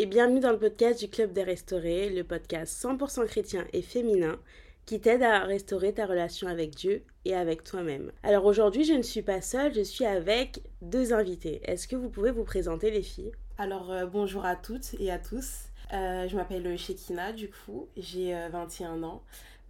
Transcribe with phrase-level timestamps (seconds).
[0.00, 4.38] et bienvenue dans le podcast du Club des Restaurés, le podcast 100% chrétien et féminin
[4.86, 8.12] qui t'aide à restaurer ta relation avec Dieu et avec toi-même.
[8.22, 11.60] Alors aujourd'hui, je ne suis pas seule, je suis avec deux invités.
[11.64, 13.32] Est-ce que vous pouvez vous présenter les filles?
[13.58, 15.64] Alors euh, bonjour à toutes et à tous.
[15.92, 19.24] Euh, je m'appelle Shekina du coup, j'ai euh, 21 ans.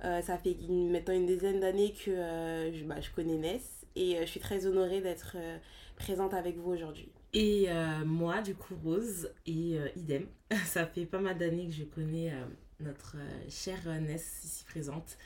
[0.05, 4.19] Euh, ça fait une- maintenant une dizaine d'années que je, bah, je connais Ness et
[4.21, 5.37] je suis très honorée d'être
[5.97, 7.09] présente avec vous aujourd'hui.
[7.35, 10.27] Et euh, moi, du coup, Rose, et euh, idem.
[10.65, 12.45] Ça fait pas mal d'années que je connais euh,
[12.81, 15.19] notre euh, chère Ness ici présente.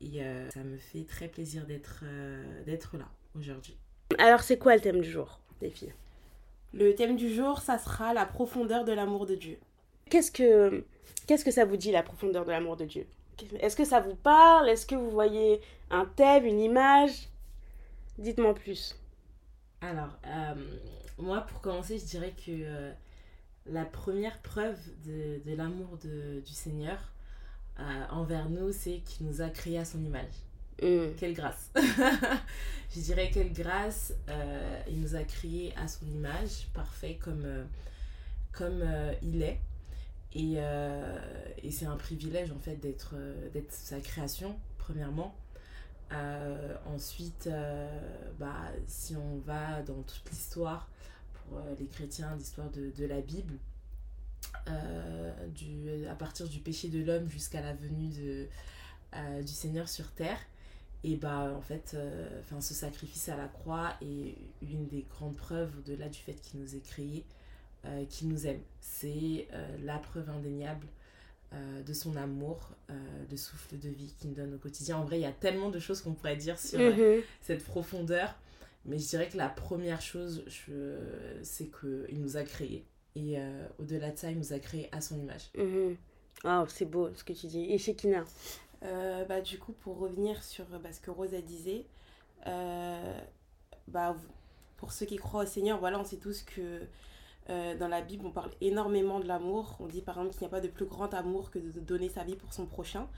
[0.00, 3.76] Et euh, ça me fait très plaisir d'être euh, d'être là aujourd'hui.
[4.18, 5.94] Alors c'est quoi le thème du jour, les filles?
[6.74, 9.58] Le thème du jour, ça sera la profondeur de l'amour de Dieu.
[10.10, 10.84] Qu'est-ce que
[11.26, 13.06] qu'est-ce que ça vous dit la profondeur de l'amour de Dieu?
[13.60, 14.68] Est-ce que ça vous parle?
[14.68, 17.28] Est-ce que vous voyez un thème, une image?
[18.18, 18.98] Dites-moi plus.
[19.80, 20.54] Alors, euh,
[21.18, 22.92] moi, pour commencer, je dirais que euh,
[23.66, 26.98] la première preuve de, de l'amour du Seigneur
[27.78, 30.32] euh, envers nous, c'est qu'il nous a créés à son image.
[30.82, 31.14] Hmm.
[31.16, 31.70] Quelle grâce
[32.94, 37.64] Je dirais quelle grâce euh, il nous a créés à son image, parfait comme, euh,
[38.52, 39.60] comme euh, il est.
[40.34, 41.18] Et, euh,
[41.62, 45.34] et c'est un privilège en fait d'être euh, d'être sa création, premièrement.
[46.12, 47.88] Euh, ensuite, euh,
[48.38, 50.88] bah, si on va dans toute l'histoire,
[51.48, 53.54] pour euh, les chrétiens, l'histoire de, de la Bible,
[54.68, 58.46] euh, du, à partir du péché de l'homme jusqu'à la venue de,
[59.14, 60.38] euh, du Seigneur sur terre,
[61.04, 61.96] et bah en fait,
[62.40, 66.58] enfin, ce sacrifice à la croix est une des grandes preuves, au-delà du fait qu'il
[66.60, 67.24] nous ait créés,
[68.08, 68.60] qu'il nous aime.
[68.80, 69.46] C'est
[69.84, 70.88] la preuve indéniable
[71.52, 72.94] euh, de son amour, euh,
[73.30, 74.96] de souffle de vie qu'il nous donne au quotidien.
[74.96, 77.22] En vrai, il y a tellement de choses qu'on pourrait dire sur euh, Mhm.
[77.40, 78.34] cette profondeur,
[78.86, 82.86] mais je dirais que la première chose, je- c'est qu'il nous a créés.
[83.14, 85.50] Et euh, au-delà de ça, il nous a créés à son image.
[86.44, 87.66] Oh, c'est beau ce que tu dis.
[87.72, 88.24] Et Shekina
[88.84, 91.86] Euh, bah, du coup, pour revenir sur bah, ce que Rosa disait,
[92.46, 93.20] euh,
[93.88, 94.16] bah,
[94.76, 96.82] pour ceux qui croient au Seigneur, voilà, on sait tous que
[97.50, 99.76] euh, dans la Bible, on parle énormément de l'amour.
[99.80, 102.08] On dit par exemple qu'il n'y a pas de plus grand amour que de donner
[102.08, 103.08] sa vie pour son prochain.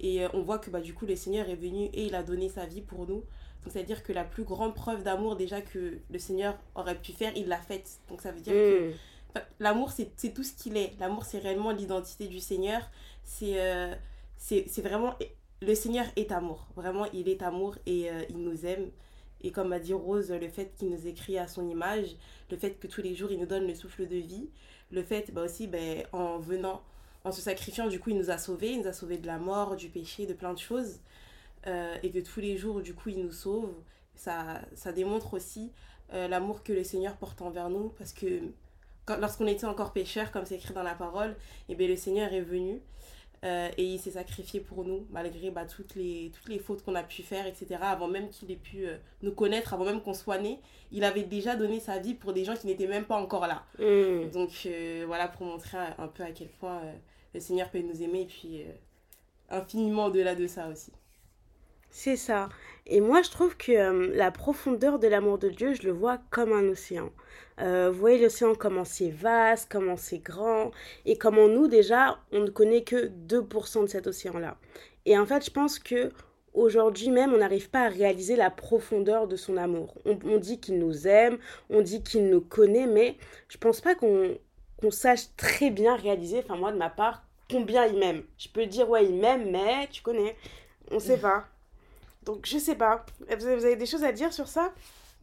[0.00, 2.22] Et euh, on voit que bah, du coup, le Seigneur est venu et il a
[2.22, 3.24] donné sa vie pour nous.
[3.70, 7.48] C'est-à-dire que la plus grande preuve d'amour déjà que le Seigneur aurait pu faire, il
[7.48, 7.98] l'a faite.
[8.08, 8.92] Donc, ça veut dire que.
[9.30, 10.92] Enfin, L'amour, c'est tout ce qu'il est.
[10.98, 12.82] L'amour, c'est réellement l'identité du Seigneur.
[13.24, 13.94] C'est euh,
[14.36, 15.14] c'est vraiment...
[15.62, 16.68] Le Seigneur est amour.
[16.76, 18.90] Vraiment, il est amour et euh, il nous aime.
[19.40, 22.16] Et comme a dit Rose, le fait qu'il nous écrit à son image,
[22.50, 24.48] le fait que tous les jours, il nous donne le souffle de vie,
[24.90, 26.82] le fait bah, aussi, ben, en venant,
[27.24, 28.72] en se sacrifiant, du coup, il nous a sauvés.
[28.72, 31.00] Il nous a sauvés de la mort, du péché, de plein de choses.
[31.66, 33.72] Euh, et que tous les jours, du coup, il nous sauve.
[34.14, 35.72] Ça, ça démontre aussi
[36.12, 37.90] euh, l'amour que le Seigneur porte envers nous.
[37.98, 38.40] Parce que
[39.20, 41.36] lorsqu'on était encore pécheurs, comme c'est écrit dans la parole,
[41.68, 42.80] et bien le Seigneur est venu
[43.44, 46.94] euh, et il s'est sacrifié pour nous, malgré bah, toutes, les, toutes les fautes qu'on
[46.94, 47.76] a pu faire, etc.
[47.82, 50.58] Avant même qu'il ait pu euh, nous connaître, avant même qu'on soit né,
[50.90, 53.64] il avait déjà donné sa vie pour des gens qui n'étaient même pas encore là.
[53.78, 54.30] Hmm.
[54.30, 56.80] Donc euh, voilà, pour montrer un, un peu à quel point
[57.34, 58.64] le Seigneur peut nous aimer et puis
[59.50, 60.90] infiniment au-delà de ça aussi.
[61.90, 62.48] C'est ça.
[62.86, 66.18] Et moi, je trouve que euh, la profondeur de l'amour de Dieu, je le vois
[66.30, 67.10] comme un océan.
[67.60, 70.70] Euh, vous voyez l'océan, comment c'est vaste, comment c'est grand,
[71.04, 74.56] et comment nous, déjà, on ne connaît que 2% de cet océan-là.
[75.06, 76.12] Et en fait, je pense que
[76.52, 79.94] aujourd'hui même, on n'arrive pas à réaliser la profondeur de son amour.
[80.04, 81.38] On, dit qu'il nous aime,
[81.70, 83.16] on dit qu'il nous connaît, mais
[83.48, 84.38] je pense pas qu'on
[84.90, 88.22] sache très bien réaliser, enfin moi de ma part, combien il m'aime.
[88.38, 90.36] Je peux dire, ouais, il m'aime, mais tu connais,
[90.90, 91.46] on sait pas.
[92.26, 93.06] Donc je sais pas.
[93.20, 94.72] Vous avez des choses à dire sur ça?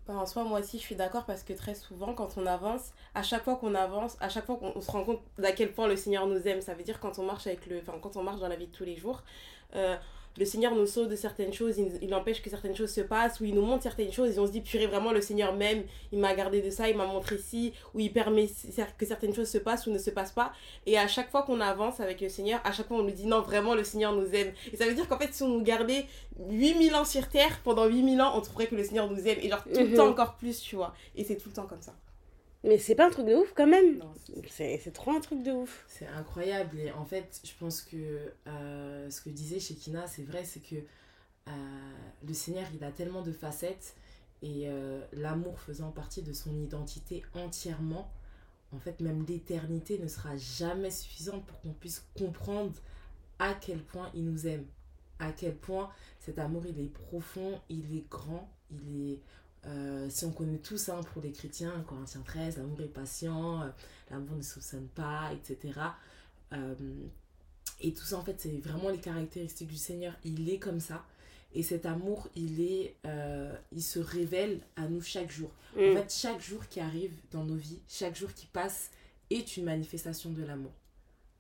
[0.08, 2.92] Bah, en soi, moi aussi, je suis d'accord parce que très souvent, quand on avance,
[3.16, 5.88] à chaque fois qu'on avance, à chaque fois qu'on se rend compte d'à quel point
[5.88, 8.24] le Seigneur nous aime, ça veut dire quand on marche avec le, enfin, quand on
[8.24, 9.24] marche dans la vie de tous les jours,
[9.76, 9.96] euh,
[10.38, 13.46] le Seigneur nous sauve de certaines choses, il, empêche que certaines choses se passent, ou
[13.46, 16.20] il nous montre certaines choses, et on se dit, purée, vraiment, le Seigneur m'aime, il
[16.20, 18.48] m'a gardé de ça, il m'a montré ci, ou il permet
[18.98, 20.52] que certaines choses se passent ou ne se passent pas.
[20.86, 23.28] Et à chaque fois qu'on avance avec le Seigneur, à chaque fois on nous dit,
[23.28, 24.54] non, vraiment, le Seigneur nous aime.
[24.72, 26.06] Et ça veut dire qu'en fait, si on nous gardait
[26.50, 29.50] 8000 ans sur Terre, pendant 8000 ans, on trouverait que le Seigneur nous aime, et
[29.50, 29.96] genre tout le mhm.
[29.96, 30.96] temps encore plus, tu vois.
[31.16, 31.94] Et c'est tout le temps comme ça.
[32.64, 34.02] Mais c'est pas un truc de ouf quand même.
[34.50, 35.86] C'est trop un truc de ouf.
[35.88, 36.80] C'est incroyable.
[36.80, 40.76] Et en fait, je pense que euh, ce que disait Shekina, c'est vrai, c'est que
[40.76, 41.52] euh,
[42.26, 43.96] le Seigneur, il a tellement de facettes.
[44.42, 48.12] Et euh, l'amour faisant partie de son identité entièrement,
[48.74, 52.74] en fait, même l'éternité ne sera jamais suffisante pour qu'on puisse comprendre
[53.40, 54.66] à quel point il nous aime.
[55.20, 55.90] À quel point
[56.20, 59.20] cet amour, il est profond, il est grand, il est
[59.66, 63.62] euh, si on connaît tout ça hein, pour les chrétiens, Corinthiens 13, l'amour est patient,
[63.62, 63.70] euh,
[64.12, 65.80] l'amour ne soupçonne pas, etc.
[66.52, 66.76] Euh,
[67.80, 70.14] et tout ça, en fait, c'est vraiment les caractéristiques du Seigneur.
[70.24, 71.06] Il est comme ça.
[71.56, 72.96] Et cet amour, il, est,
[73.72, 75.52] il se révèle à nous chaque jour.
[75.78, 75.98] En mm.
[75.98, 78.90] fait, chaque jour qui arrive dans nos vies, chaque jour qui passe,
[79.30, 80.72] est une manifestation de l'amour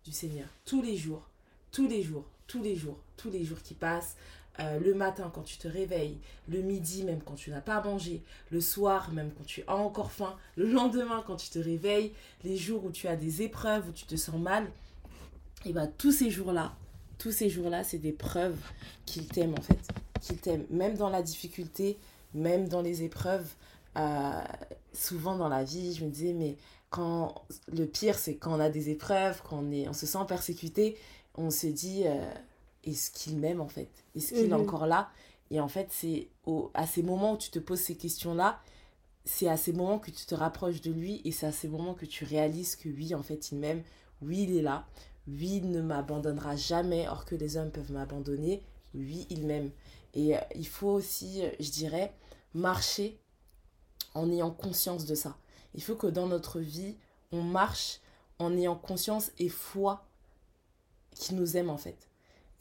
[0.03, 0.47] du Seigneur.
[0.65, 1.27] Tous les jours,
[1.71, 4.15] tous les jours, tous les jours, tous les jours qui passent,
[4.59, 6.17] euh, le matin quand tu te réveilles,
[6.47, 8.21] le midi même quand tu n'as pas mangé,
[8.51, 12.11] le soir même quand tu as encore faim, le lendemain quand tu te réveilles,
[12.43, 14.67] les jours où tu as des épreuves, où tu te sens mal,
[15.65, 16.75] et bien tous ces jours-là,
[17.17, 18.59] tous ces jours-là, c'est des preuves
[19.05, 19.79] qu'il t'aime en fait,
[20.21, 21.97] qu'il t'aime, même dans la difficulté,
[22.33, 23.47] même dans les épreuves.
[23.97, 24.41] Euh,
[24.93, 26.57] souvent dans la vie, je me disais, mais
[26.89, 30.19] quand le pire, c'est quand on a des épreuves, quand on, est, on se sent
[30.27, 30.97] persécuté,
[31.35, 32.31] on se dit, euh,
[32.83, 34.61] est-ce qu'il m'aime en fait Est-ce qu'il est mhm.
[34.61, 35.09] encore là
[35.49, 36.29] Et en fait, c'est
[36.73, 38.59] à ces moments où tu te poses ces questions-là,
[39.25, 41.93] c'est à ces moments que tu te rapproches de lui et c'est à ces moments
[41.93, 43.83] que tu réalises que oui, en fait, il m'aime,
[44.21, 44.85] oui, il est là,
[45.27, 48.61] oui, il ne m'abandonnera jamais, or que les hommes peuvent m'abandonner,
[48.93, 49.71] oui, il m'aime.
[50.13, 52.13] Et euh, il faut aussi, euh, je dirais,
[52.53, 53.17] marcher
[54.13, 55.37] en ayant conscience de ça.
[55.73, 56.97] Il faut que dans notre vie,
[57.31, 57.99] on marche
[58.39, 60.05] en ayant conscience et foi
[61.15, 61.97] qu'il nous aime en fait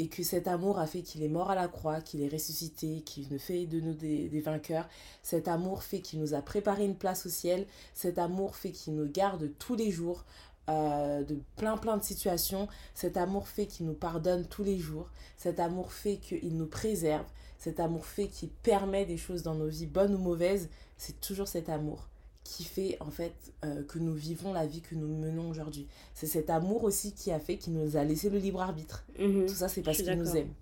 [0.03, 3.03] et que cet amour a fait qu'il est mort à la croix, qu'il est ressuscité,
[3.03, 4.89] qu'il ne fait de nous des, vainqueurs.
[5.23, 7.67] Cet amour fait qu'il nous a préparé une place au ciel.
[7.95, 10.25] Cet amour fait qu'il nous garde tous les jours
[10.69, 12.67] euh, de plein plein de situations.
[12.95, 15.09] Cet amour fait qu'il nous pardonne tous les jours.
[15.37, 17.27] Cet amour fait qu'il nous préserve.
[17.59, 20.69] Cet amour fait qu'il permet des choses dans nos vies, bonnes ou mauvaises.
[20.97, 22.09] C'est toujours cet amour
[22.45, 23.35] qui fait en fait
[23.65, 25.87] euh, que nous vivons la vie que nous menons aujourd'hui.
[26.15, 29.05] C'est cet amour aussi qui a fait qu'il nous a laissé le libre arbitre.
[29.19, 29.47] Mhm.
[29.47, 30.53] Tout ça, c'est parce qu'il nous aime.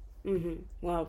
[0.83, 1.07] Waouh,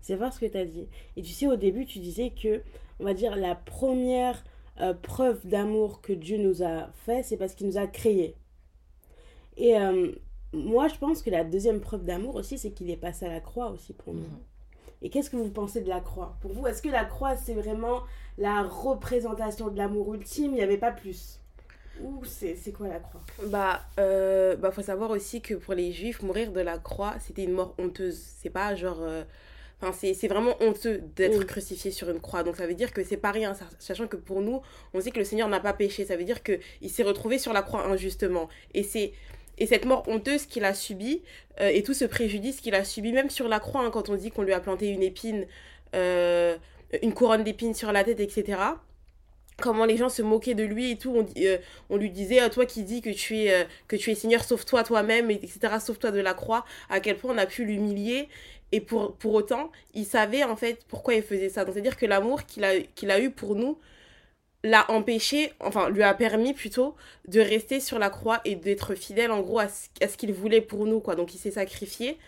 [0.00, 0.86] c'est vrai ce que tu as dit.
[1.16, 2.62] Et tu sais, au début, tu disais que,
[3.00, 4.42] on va dire, la première
[4.80, 8.34] euh, preuve d'amour que Dieu nous a fait, c'est parce qu'il nous a créés.
[9.56, 10.12] Et euh,
[10.52, 13.40] moi, je pense que la deuxième preuve d'amour aussi, c'est qu'il est passé à la
[13.40, 14.22] croix aussi pour nous.
[14.22, 14.40] Mhm.
[15.04, 16.36] Et qu'est-ce que vous pensez de la croix?
[16.40, 18.02] Pour vous, est-ce que la croix, c'est vraiment
[18.38, 20.52] la représentation de l'amour ultime?
[20.52, 21.38] Il n'y avait pas plus
[22.02, 23.20] ou c'est quoi la croix?
[23.46, 27.44] Bah, euh, bah, faut savoir aussi que pour les juifs, mourir de la croix, c'était
[27.44, 28.20] une mort honteuse.
[28.40, 28.98] C'est pas genre.
[29.00, 29.22] Euh,
[29.80, 32.42] enfin, c'est vraiment honteux d'être crucifié sur une croix.
[32.42, 34.60] Donc ça veut dire que c'est pas rien, sachant que pour nous,
[34.92, 36.04] on sait que le Seigneur n'a pas péché.
[36.04, 38.48] Ça veut dire qu'il s'est retrouvé sur la croix injustement.
[38.72, 39.12] Et c'est
[39.58, 41.22] et cette mort honteuse qu'il a subie,
[41.60, 44.16] euh, et tout ce préjudice qu'il a subi, même sur la croix, hein, quand on
[44.16, 45.46] dit qu'on lui a planté une épine,
[45.94, 46.56] euh,
[47.02, 48.58] une couronne d'épines sur la tête, etc.
[49.60, 51.14] Comment les gens se moquaient de lui et tout.
[51.16, 51.58] On, euh,
[51.88, 55.30] on lui disait, toi qui dis que tu es, que tu es Seigneur, sauve-toi toi-même,
[55.30, 55.76] etc.
[55.80, 56.64] Sauve-toi de la croix.
[56.90, 58.28] À quel point on a pu l'humilier.
[58.72, 61.64] Et pour, pour autant, il savait en fait pourquoi il faisait ça.
[61.64, 63.78] Donc c'est-à-dire que l'amour qu'il a, qu'il a eu pour nous,
[64.64, 66.96] l'a empêché, enfin lui a permis plutôt
[67.28, 70.86] de rester sur la croix et d'être fidèle en gros à ce, qu'il voulait pour
[70.86, 71.14] nous quoi.
[71.14, 72.18] Donc il s'est sacrifié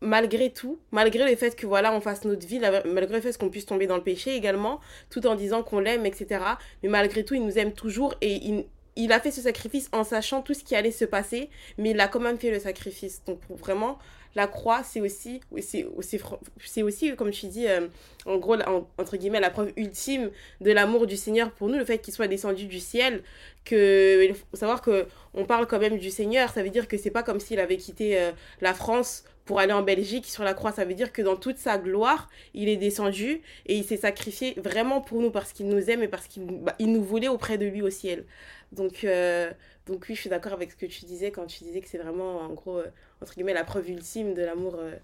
[0.00, 3.50] malgré tout, malgré le fait que voilà on fasse notre vie, malgré le fait qu'on
[3.50, 6.42] puisse tomber dans le péché également, tout en disant qu'on l'aime, etc.
[6.82, 8.64] Mais malgré tout, il nous aime toujours et
[8.96, 12.00] il a fait ce sacrifice en sachant tout ce qui allait se passer, mais il
[12.00, 13.22] a quand même fait le sacrifice.
[13.26, 13.98] Donc vraiment,
[14.34, 17.88] la croix, c'est aussi, c'est aussi, comme tu dis, euh,
[18.26, 18.56] en gros,
[18.98, 22.28] entre guillemets, la preuve ultime de l'amour du Seigneur pour nous, le fait qu'il soit
[22.28, 23.22] descendu du ciel.
[23.64, 26.96] Que, il faut savoir que on parle quand même du Seigneur, ça veut dire que
[26.96, 30.54] c'est pas comme s'il avait quitté euh, la France pour aller en Belgique sur la
[30.54, 30.72] croix.
[30.72, 34.54] Ça veut dire que dans toute sa gloire, il est descendu et il s'est sacrifié
[34.56, 37.66] vraiment pour nous parce qu'il nous aime et parce qu'il bah, nous voulait auprès de
[37.66, 38.24] lui au ciel.
[38.72, 39.50] Donc, euh,
[39.86, 41.98] donc oui, je suis d'accord avec ce que tu disais quand tu disais que c'est
[41.98, 42.90] vraiment, en gros, euh,
[43.22, 44.94] entre guillemets, la preuve ultime de l'amour euh,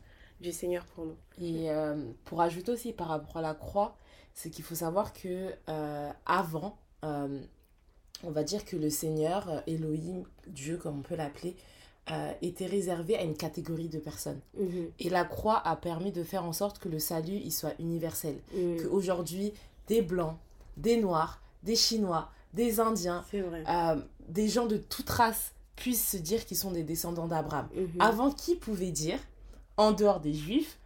[0.41, 1.17] du Seigneur pour nous.
[1.41, 1.69] Et
[2.25, 3.97] pour ajouter aussi par rapport à la croix,
[4.35, 5.53] c'est qu'il faut savoir que
[6.27, 11.57] avant, on va dire que le Seigneur, Elohim, Dieu comme on peut l'appeler,
[12.43, 14.41] était réservé à une catégorie de personnes.
[14.59, 14.91] Mhm.
[14.99, 18.37] Et la croix a permis de faire en sorte que le salut il soit universel.
[18.55, 18.83] Mhm.
[18.83, 19.55] Qu'aujourd'hui,
[19.89, 20.37] des Blancs,
[20.77, 23.97] des Noirs, des Chinois, des Indiens, euh,
[24.29, 27.69] des gens de toute race puissent se dire qu'ils sont des descendants d'Abraham.
[27.75, 28.01] Mhm.
[28.01, 29.19] Avant, qui pouvait dire,
[29.77, 30.79] en dehors des Juifs,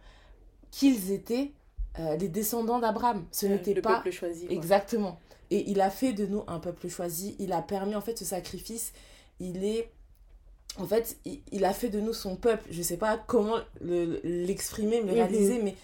[0.69, 1.51] qu'ils étaient
[1.97, 3.25] euh, les descendants d'Abraham?
[3.31, 3.95] Ce n'était pas...
[3.95, 4.47] peuple choisi.
[4.49, 5.17] Exactement.
[5.49, 7.35] Et il a fait de nous un peuple choisi.
[7.39, 8.91] Il a permis, en fait, ce sacrifice.
[9.39, 9.89] Il est...
[10.77, 11.17] En fait,
[11.51, 12.65] il, a fait de nous son peuple.
[12.69, 15.13] Je ne sais pas comment l'exprimer, le, le, mhm.
[15.13, 15.75] réaliser, mais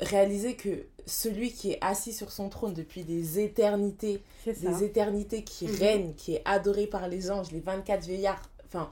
[0.00, 5.66] réaliser que celui qui est assis sur son trône depuis des éternités, des éternités qui
[5.66, 5.74] mhm.
[5.76, 8.90] règne, qui est adoré par les anges, les 24 vieillards, enfin,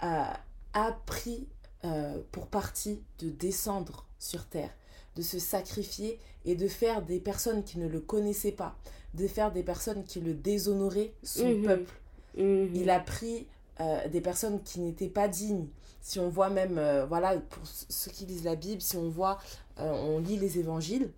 [0.00, 1.48] a pris
[1.84, 4.70] euh, pour partie de descendre sur terre,
[5.16, 8.76] de se sacrifier et de faire des personnes qui ne le connaissaient pas,
[9.14, 11.62] de faire des personnes qui le déshonoraient son mhm.
[11.64, 11.94] peuple.
[12.36, 12.70] Mhm.
[12.74, 13.46] Il a pris
[13.80, 15.68] euh, des personnes qui n'étaient pas dignes.
[16.02, 19.38] Si on voit même, euh, voilà, pour ceux qui lisent la Bible, si on voit,
[19.82, 21.10] on lit les évangiles,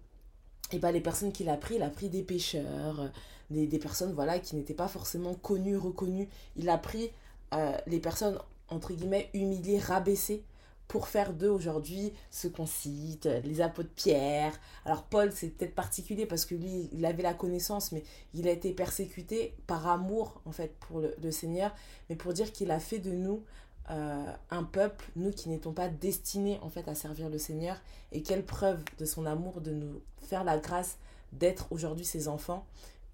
[0.73, 3.09] et bah, les personnes qu'il a pris, il a pris des pêcheurs, euh,
[3.51, 6.29] des, personnes voilà, qui n'étaient pas forcément connues, reconnues.
[6.57, 7.11] Il a pris
[7.55, 8.39] euh, les personnes,
[8.69, 10.45] entre guillemets, humiliées, rabaissées,
[10.89, 14.53] pour faire d'eux aujourd'hui ce qu'on cite, les apôtres Pierre.
[14.85, 18.03] Alors Paul, c'est peut-être particulier parce que lui, il avait la connaissance, mais
[18.35, 21.75] il a été persécuté par amour, en fait, pour le Seigneur,
[22.11, 23.43] mais pour dire qu'il a fait de nous
[23.91, 27.77] euh, un peuple, nous qui n'étions pas destinés en fait à servir le Seigneur,
[28.13, 30.99] et quelle preuve de son amour de nous faire la grâce
[31.33, 32.65] d'être aujourd'hui ses enfants.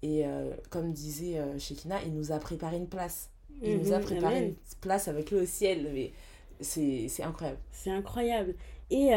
[0.01, 3.29] Et euh, comme disait euh, Shekina, il nous a préparé une place.
[3.61, 5.89] Il nous a mhm, préparé une place avec lui au ciel.
[5.93, 6.13] Mais
[6.61, 7.59] c'est incroyable.
[7.73, 8.55] C'est incroyable.
[8.89, 9.09] Et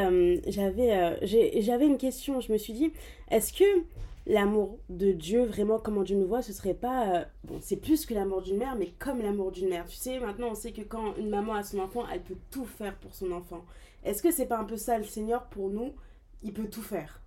[0.48, 1.18] j'avais
[1.60, 2.40] j'avais une question.
[2.40, 2.92] Je me suis dit,
[3.30, 3.84] est-ce que
[4.26, 7.16] l'amour de Dieu, vraiment comment Dieu nous voit, ce serait pas.
[7.16, 9.86] Euh, bon, c'est plus que l'amour d'une mère, mais comme l'amour d'une mère.
[9.86, 12.64] Tu sais, maintenant on sait que quand une maman a son enfant, elle peut tout
[12.64, 13.64] faire pour son enfant.
[14.04, 15.94] Est-ce que c'est pas un peu ça le Seigneur pour nous?
[16.42, 17.20] Il peut tout faire.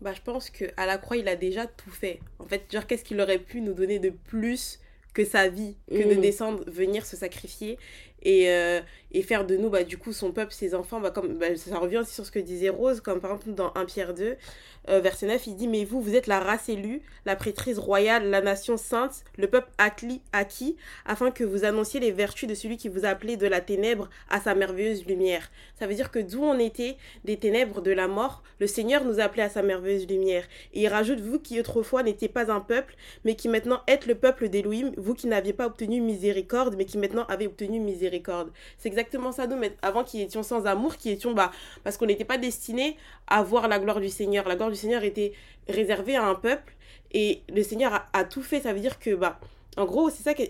[0.00, 2.20] Bah, je pense que à la croix, il a déjà tout fait.
[2.38, 4.78] En fait, genre, qu'est-ce qu'il aurait pu nous donner de plus
[5.12, 6.20] que sa vie, que de mm.
[6.20, 7.78] descendre, venir se sacrifier?
[8.22, 8.80] Et, euh,
[9.12, 11.78] et faire de nous, bah, du coup, son peuple, ses enfants, bah, comme, bah, ça
[11.78, 14.36] revient aussi sur ce que disait Rose, comme par exemple dans 1 Pierre 2,
[14.90, 18.28] euh, verset 9, il dit, mais vous, vous êtes la race élue, la prêtrise royale,
[18.30, 22.88] la nation sainte, le peuple acquis, afin que vous annonciez les vertus de celui qui
[22.88, 25.50] vous a appelé de la ténèbre à sa merveilleuse lumière.
[25.78, 29.20] Ça veut dire que d'où on était, des ténèbres, de la mort, le Seigneur nous
[29.20, 30.44] a appelés à sa merveilleuse lumière.
[30.72, 32.94] Et il rajoute, vous qui autrefois n'étiez pas un peuple,
[33.24, 36.98] mais qui maintenant êtes le peuple d'Élohim, vous qui n'aviez pas obtenu miséricorde, mais qui
[36.98, 38.07] maintenant avez obtenu miséricorde.
[38.78, 41.50] C'est exactement ça, nous, mais avant qui étions sans amour, qui étions, bah,
[41.84, 42.96] parce qu'on n'était pas destinés
[43.26, 44.48] à voir la gloire du Seigneur.
[44.48, 45.32] La gloire du Seigneur était
[45.68, 46.74] réservée à un peuple,
[47.12, 48.60] et le Seigneur a, tout fait.
[48.60, 49.40] Ça veut dire que, bah,
[49.76, 50.42] en gros, c'est ça que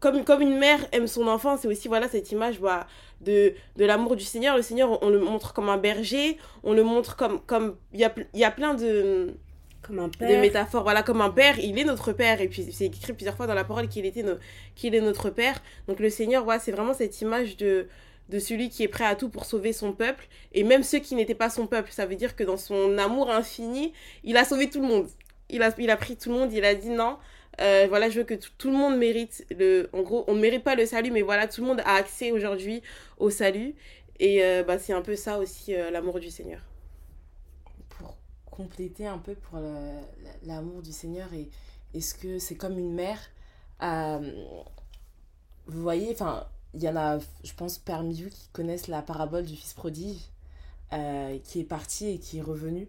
[0.00, 2.86] comme, comme une mère aime son enfant, c'est aussi voilà cette image bah,
[3.22, 4.56] de, de l'amour du Seigneur.
[4.56, 7.40] Le Seigneur, on, le montre comme un berger, on le montre comme...
[7.40, 9.34] comme Il y a, y a plein de
[9.82, 10.28] comme un père.
[10.28, 12.40] De métaphores, voilà, comme un père, il est notre père.
[12.40, 14.24] Et puis c'est écrit plusieurs fois dans la parole qu'il était
[14.74, 15.62] qu'il est notre père.
[15.86, 17.88] Donc le Seigneur, voilà, c'est vraiment cette image de,
[18.28, 20.28] de celui qui est prêt à tout pour sauver son peuple.
[20.52, 21.90] Et même ceux qui n'étaient pas son peuple.
[21.92, 23.92] Ça veut dire que dans son amour infini,
[24.24, 25.08] il a sauvé tout le monde.
[25.50, 27.16] Il a, il a pris tout le monde, il a dit non.
[27.60, 29.88] Euh, voilà, je veux que tout le monde mérite le.
[29.92, 32.30] En gros, on ne mérite pas le salut, mais voilà, tout le monde a accès
[32.30, 32.82] aujourd'hui
[33.18, 33.74] au salut.
[34.20, 36.60] Et euh, bah, c'est un peu ça aussi, euh, l'amour du Seigneur
[38.58, 39.60] compléter un peu pour
[40.42, 41.48] l'amour du Seigneur et
[41.94, 43.20] est-ce que c'est comme une mère
[43.82, 44.46] euh,
[45.66, 49.44] Vous voyez, enfin, il y en a, je pense, parmi vous qui connaissent la parabole
[49.44, 50.20] du fils prodige
[50.92, 52.88] euh, qui est parti et qui est revenu.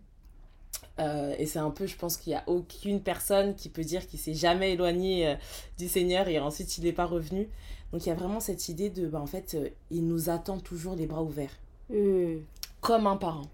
[0.97, 4.05] Euh, et c'est un peu, je pense qu'il n'y a aucune personne qui peut dire
[4.07, 5.37] qu'il s'est jamais éloigné
[5.77, 7.47] du Seigneur et ensuite il n'est pas revenu.
[7.93, 9.55] Donc il y a vraiment cette idée de, bah, en fait,
[9.91, 11.57] il nous attend toujours les bras ouverts.
[11.89, 12.39] Mmh.
[12.81, 13.47] Comme un parent.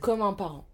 [0.00, 0.64] Comme un parent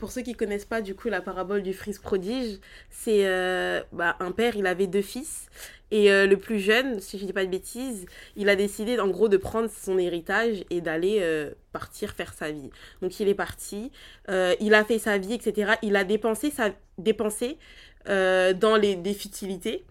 [0.00, 4.16] pour ceux qui connaissent pas du coup la parabole du fils prodige, c'est euh, bah,
[4.18, 5.46] un père, il avait deux fils
[5.90, 9.08] et euh, le plus jeune, si je dis pas de bêtises, il a décidé en
[9.08, 12.70] gros de prendre son héritage et d'aller euh, partir faire sa vie.
[13.02, 13.92] Donc il est parti,
[14.28, 15.72] il a fait sa vie, etc.
[15.82, 17.58] Il a dépensé sa dépensé
[18.06, 19.84] dans les des futilités.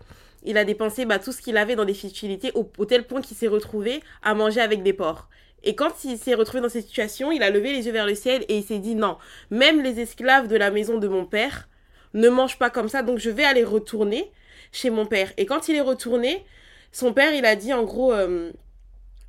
[0.43, 3.21] Il a dépensé bah, tout ce qu'il avait dans des futilités au, au tel point
[3.21, 5.29] qu'il s'est retrouvé à manger avec des porcs.
[5.63, 8.15] Et quand il s'est retrouvé dans cette situation, il a levé les yeux vers le
[8.15, 9.17] ciel et il s'est dit non,
[9.51, 11.67] même les esclaves de la maison de mon père
[12.13, 14.31] ne mangent pas comme ça, donc je vais aller retourner
[14.71, 15.31] chez mon père.
[15.37, 16.43] Et quand il est retourné,
[16.91, 18.51] son père, il a dit en gros, euh,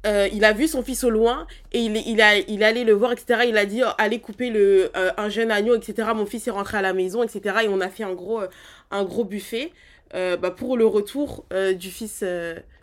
[0.07, 3.13] euh, il a vu son fils au loin et il, a, il allait le voir,
[3.13, 3.43] etc.
[3.49, 6.09] Il a dit, oh, allez couper le, euh, un jeune agneau, etc.
[6.15, 7.57] Mon fils est rentré à la maison, etc.
[7.65, 8.41] Et on a fait un gros,
[8.91, 9.73] un gros buffet
[10.13, 11.45] bah, pour le retour
[11.77, 12.25] du, fils,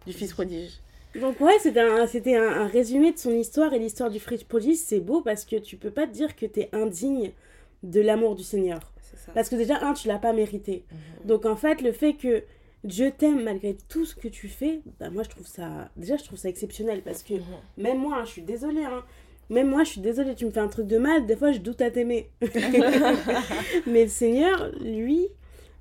[0.05, 0.79] du fils prodige.
[1.15, 4.75] Donc ouais, c'était un, c'était un, résumé de son histoire et l'histoire du Fridge Prodigy,
[4.75, 7.31] c'est beau parce que tu peux pas te dire que tu es indigne
[7.83, 8.79] de l'amour du Seigneur.
[9.33, 10.85] Parce que déjà, un, tu l'as pas mérité.
[10.91, 11.27] Mhm.
[11.27, 12.43] Donc en fait, le fait que
[12.83, 16.23] Dieu t'aime malgré tout ce que tu fais, bah, moi je trouve ça, déjà je
[16.23, 17.41] trouve ça exceptionnel parce que mhm.
[17.77, 19.03] même moi, hein, je suis désolée, hein,
[19.49, 21.59] même moi je suis désolée, tu me fais un truc de mal, des fois je
[21.59, 22.29] doute à t'aimer.
[23.87, 25.27] Mais le Seigneur, lui,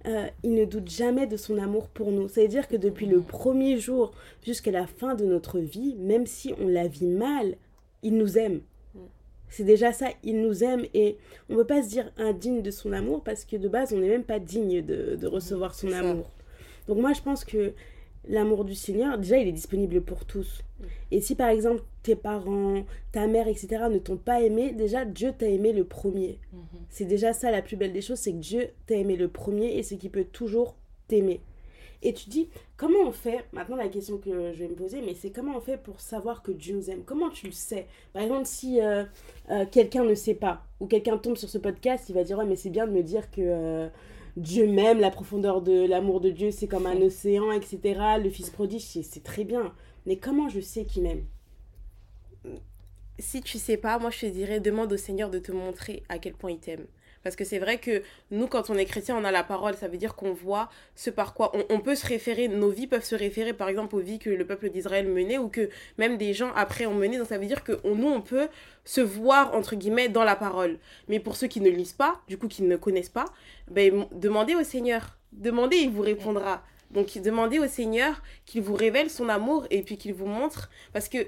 [0.07, 2.29] euh, il ne doute jamais de son amour pour nous.
[2.29, 4.13] C'est-à-dire que depuis le premier jour
[4.45, 7.57] jusqu'à la fin de notre vie, même si on la vit mal,
[8.03, 8.61] il nous aime.
[9.49, 11.17] C'est déjà ça, il nous aime et
[11.49, 13.99] on ne peut pas se dire indigne de son amour parce que de base, on
[13.99, 16.31] n'est même pas digne de, recevoir son amour.
[16.89, 17.73] Donc moi, je pense que
[18.29, 20.63] l'amour du Seigneur, déjà, il est disponible pour tous.
[21.11, 23.85] Et si par exemple tes parents, ta mère, etc.
[23.91, 26.39] ne t'ont pas aimé, déjà Dieu t'a aimé le premier.
[26.53, 26.61] Mhm.
[26.91, 29.77] C'est déjà ça la plus belle des choses, c'est que Dieu t'a aimé le premier
[29.77, 30.77] et c'est qu'il peut toujours
[31.09, 31.41] t'aimer.
[32.03, 35.15] Et tu dis, comment on fait Maintenant, la question que je vais me poser, mais
[35.15, 37.03] c'est comment on fait pour savoir que Dieu nous aime?
[37.05, 37.87] Comment tu le sais?
[38.13, 39.05] Par exemple, si euh,
[39.51, 42.45] euh, quelqu'un ne sait pas, ou quelqu'un tombe sur ce podcast, il va dire, ouais,
[42.45, 43.89] mais c'est bien de me dire que euh,
[44.37, 48.01] Dieu m'aime, la profondeur de l'amour de Dieu, c'est comme un océan, etc.
[48.23, 49.75] Le Fils prodige, c'est très bien.
[50.05, 51.25] Mais comment je sais qu'il m'aime?
[53.19, 56.19] Si tu sais pas, moi je te dirais, demande au Seigneur de te montrer à
[56.19, 56.87] quel point il t'aime.
[57.27, 59.75] Parce que c'est vrai que nous, quand on est chrétien, on a la parole.
[59.75, 62.47] Ça veut dire qu'on voit ce par quoi on, peut se référer.
[62.47, 65.49] Nos vies peuvent se référer, par exemple, aux vies que le peuple d'Israël menait ou
[65.49, 67.19] que même des gens après ont mené.
[67.19, 68.47] Donc ça veut dire que nous, on peut
[68.85, 70.79] se voir, entre guillemets, dans la parole.
[71.09, 73.25] Mais pour ceux qui ne lisent pas, du coup, qui ne connaissent pas,
[73.69, 75.19] ben, demandez au Seigneur.
[75.33, 76.63] Demandez, il vous répondra.
[76.93, 80.71] Donc demandez au Seigneur qu'il vous révèle son amour et puis qu'il vous montre.
[80.93, 81.27] Parce que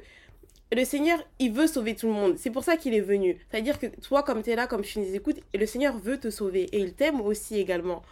[0.71, 2.37] le Seigneur, il veut sauver tout le monde.
[2.37, 3.39] C'est pour ça qu'il est venu.
[3.51, 6.31] C'est-à-dire que toi, comme tu es là, comme tu nous écoutes, le Seigneur veut te
[6.31, 6.65] sauver.
[6.73, 8.03] Et il t'aime aussi également.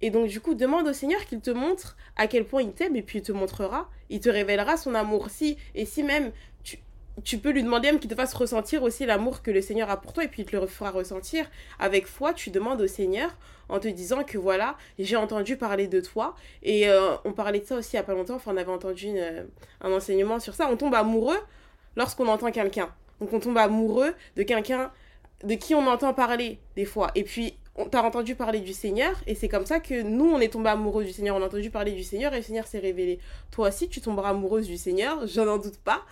[0.00, 2.96] Et donc, du coup, demande au Seigneur qu'il te montre à quel point il t'aime
[2.96, 3.90] et puis il te montrera.
[4.08, 5.28] Il te révélera son amour.
[5.28, 6.78] Si, et si même tu,
[7.24, 10.00] tu peux lui demander même qu'il te fasse ressentir aussi l'amour que le Seigneur a
[10.00, 11.50] pour toi et puis il te le fera ressentir.
[11.78, 13.36] Avec foi, tu demandes au Seigneur
[13.68, 16.34] en te disant que voilà, j'ai entendu parler de toi.
[16.62, 18.36] Et euh, on parlait de ça aussi il n'y a pas longtemps.
[18.36, 19.08] Enfin, on avait entendu
[19.82, 20.70] un enseignement sur ça.
[20.70, 21.38] On tombe amoureux
[21.98, 22.88] lorsqu'on entend quelqu'un.
[23.20, 24.90] Donc on tombe amoureux de quelqu'un
[25.44, 27.10] de qui on entend parler des fois.
[27.14, 30.40] Et puis, on t'a entendu parler du Seigneur, et c'est comme ça que nous, on
[30.40, 31.36] est tombé amoureux du Seigneur.
[31.36, 33.20] On a entendu parler du Seigneur, et le Seigneur s'est révélé.
[33.52, 36.02] Toi aussi, tu tomberas amoureuse du Seigneur, j'en en doute pas.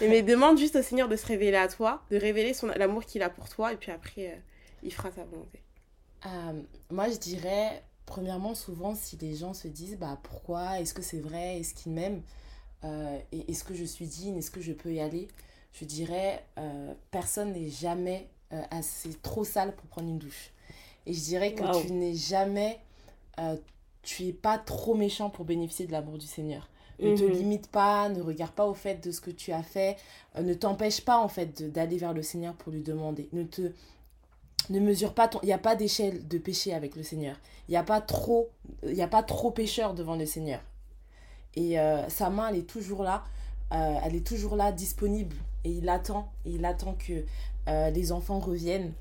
[0.00, 3.22] mais demande juste au Seigneur de se révéler à toi, de révéler son l'amour qu'il
[3.22, 4.36] a pour toi, et puis après, euh,
[4.82, 5.60] il fera sa volonté.
[6.24, 11.02] Euh, moi, je dirais, premièrement, souvent, si les gens se disent, bah pourquoi, est-ce que
[11.02, 12.22] c'est vrai, est-ce qu'il m'aime,
[12.84, 15.28] euh, et est-ce que je suis digne, est-ce que je peux y aller?
[15.72, 20.50] Je dirais, euh, personne n'est jamais euh, assez trop sale pour prendre une douche.
[21.06, 22.78] Et je dirais que tu n'es jamais,
[24.02, 26.68] tu es pas trop méchant pour bénéficier de l'amour du Seigneur.
[27.00, 27.32] Ne te mhm.
[27.32, 29.96] limite pas, ne regarde pas au fait de ce que tu as fait,
[30.38, 33.28] ne t'empêche pas en fait d'aller vers le Seigneur pour lui demander.
[33.32, 33.72] Ne te
[34.68, 37.36] ne mesure pas ton il n'y a pas d'échelle de péché avec le Seigneur.
[37.68, 38.50] Il n'y a pas trop
[38.86, 40.60] il a pas trop pécheur devant le Seigneur.
[41.56, 41.76] Et
[42.08, 43.24] sa main elle est toujours là,
[43.70, 47.24] elle est toujours là disponible et il attend, et il attend que
[47.68, 48.92] euh, les enfants reviennent.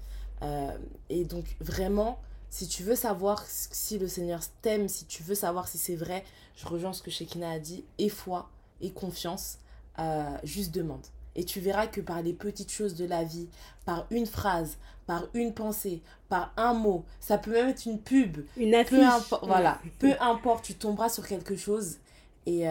[0.42, 0.72] Euh,
[1.10, 5.68] et donc vraiment, si tu veux savoir si le Seigneur t'aime, si tu veux savoir
[5.68, 6.24] si c'est vrai,
[6.56, 8.50] je rejoins ce que Shekina a dit, et foi,
[8.82, 9.58] et confiance,
[10.00, 11.06] euh, juste demande.
[11.36, 13.48] Et tu verras que par les petites choses de la vie,
[13.86, 18.40] par une phrase, par une pensée, par un mot, ça peut même être une pub.
[18.58, 19.00] Une affiche.
[19.30, 21.98] Peu voilà, peu importe, tu tomberas sur quelque chose
[22.46, 22.66] et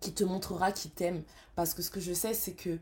[0.00, 1.22] qui te montrera qu'il t'aime.
[1.54, 2.78] Parce que ce que je sais, c'est que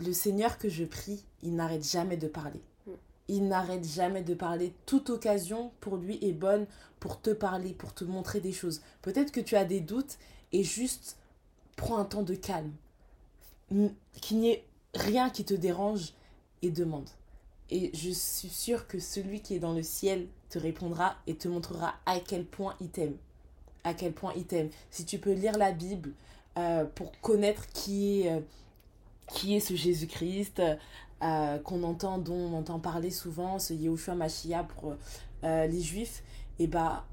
[0.00, 2.60] le Seigneur que je prie, il n'arrête jamais de parler.
[2.86, 2.92] Mm.
[3.28, 4.74] Il n'arrête jamais de parler.
[4.86, 6.66] Toute occasion pour lui est bonne
[6.98, 8.82] pour te parler, pour te montrer des choses.
[9.02, 10.18] Peut-être que tu as des doutes
[10.52, 11.16] et juste
[11.76, 12.72] prends un temps de calme.
[14.20, 16.12] Qu'il n'y ait rien qui te dérange
[16.62, 17.08] et demande.
[17.70, 21.46] Et je suis sûre que celui qui est dans le ciel te répondra et te
[21.46, 23.16] montrera à quel point il t'aime.
[23.84, 24.68] À quel point il t'aime.
[24.90, 26.12] Si tu peux lire la Bible
[26.58, 28.40] euh, pour connaître qui est, euh,
[29.28, 30.60] qui est ce Jésus-Christ,
[31.22, 34.94] euh, qu'on entend, dont on entend parler souvent, ce Yehoshua Mashiach pour
[35.42, 36.22] les Juifs,
[36.58, 37.06] et bah,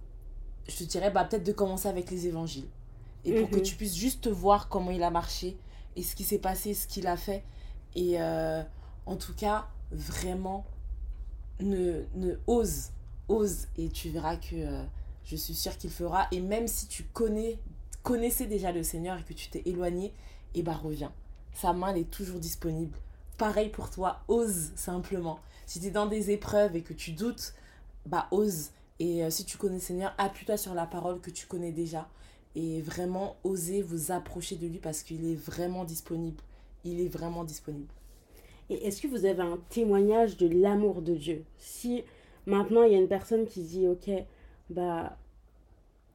[0.68, 2.68] je te dirais bah, peut-être de commencer avec les évangiles.
[3.24, 3.62] Et pour que Mhm.
[3.64, 5.58] tu puisses juste voir comment il a marché
[5.96, 7.44] et ce qui s'est passé, ce qu'il a fait.
[7.96, 10.66] Et en tout cas, vraiment,
[11.62, 12.90] ne, ne ose,
[13.30, 13.68] ose.
[13.78, 14.56] Et tu verras que
[15.28, 16.28] je suis sûre qu'il fera.
[16.32, 17.60] Et même si tu connais,
[18.02, 20.14] connaissais déjà le Seigneur et que tu t'es éloigné,
[20.56, 21.12] et bah reviens.
[21.54, 22.98] Sa main, est toujours disponible.
[23.38, 25.40] Pareil pour toi, ose simplement.
[25.66, 27.54] Si tu es dans des épreuves et que tu doutes,
[28.06, 28.70] bah ose.
[29.00, 32.08] Et euh, si tu connais le Seigneur, appuie-toi sur la parole que tu connais déjà.
[32.56, 36.42] Et vraiment, osez vous approcher de lui parce qu'il est vraiment disponible.
[36.84, 37.94] Il est vraiment disponible.
[38.70, 41.44] Et est-ce que vous avez un témoignage de l'amour de Dieu?
[41.58, 42.04] Si
[42.46, 44.10] maintenant il y a une personne qui dit ok,
[44.70, 45.18] bah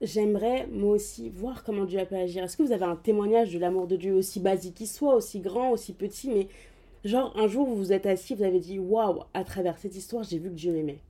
[0.01, 2.45] j'aimerais moi aussi voir comment Dieu a pu agir.
[2.45, 5.41] Est-ce que vous avez un témoignage de l'amour de Dieu aussi basique qu'il soit, aussi
[5.41, 6.49] grand, aussi petit, mais
[7.05, 10.25] genre un jour vous vous êtes assis, vous avez dit waouh, à travers cette histoire
[10.25, 11.01] j'ai vu que Dieu m'aimait.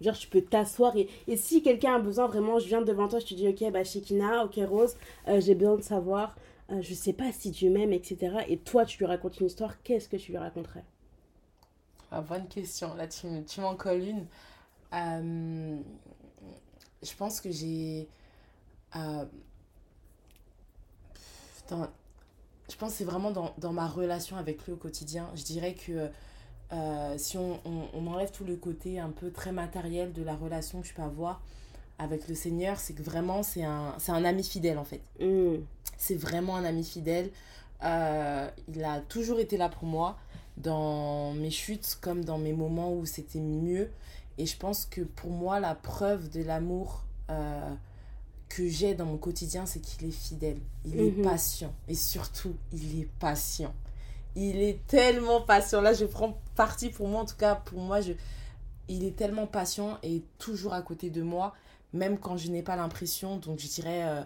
[0.00, 3.18] Genre tu peux t'asseoir et, et si quelqu'un a besoin vraiment, je viens devant toi,
[3.18, 4.96] je te dis ok bah Shekina, ok Rose,
[5.28, 6.36] euh, j'ai besoin de savoir
[6.70, 8.38] euh, je sais pas si Dieu m'aime, etc.
[8.48, 10.84] Et toi, tu lui racontes une histoire, qu'est-ce que tu lui raconterais?
[12.10, 12.94] Ah, bonne question.
[12.94, 14.26] Là, tu, tu m'en colles une.
[14.92, 15.76] Euh,
[17.06, 18.08] je pense que j'ai.
[18.96, 19.24] euh,
[21.70, 21.88] dans-
[22.70, 25.30] je pense que c'est vraiment dans, dans ma relation avec lui au quotidien.
[25.36, 26.10] Je dirais que
[26.72, 30.36] euh, si on, on, on enlève tout le côté un peu très matériel de la
[30.36, 31.42] relation que je peux avoir
[31.98, 35.02] avec le Seigneur, c'est que vraiment, c'est un, un ami fidèle en fait.
[35.20, 35.56] Hmm.
[35.98, 37.30] C'est vraiment un ami fidèle.
[37.84, 40.18] Euh, il a toujours été là pour moi,
[40.58, 43.90] dans mes chutes comme dans mes moments où c'était mieux.
[44.38, 47.74] Et je pense que pour moi, la preuve de l'amour euh,
[48.48, 50.58] que j'ai dans mon quotidien, c'est qu'il est fidèle.
[50.84, 51.22] Il est Mhm.
[51.22, 51.74] patient.
[51.88, 53.74] Et surtout, il est patient.
[54.36, 55.80] Il est tellement patient.
[55.82, 58.12] Là, je prends parti pour moi, en tout cas, pour moi, je...
[58.88, 61.54] il est tellement patient et toujours à côté de moi,
[61.92, 63.36] même quand je n'ai pas l'impression.
[63.38, 64.22] Donc, je dirais euh,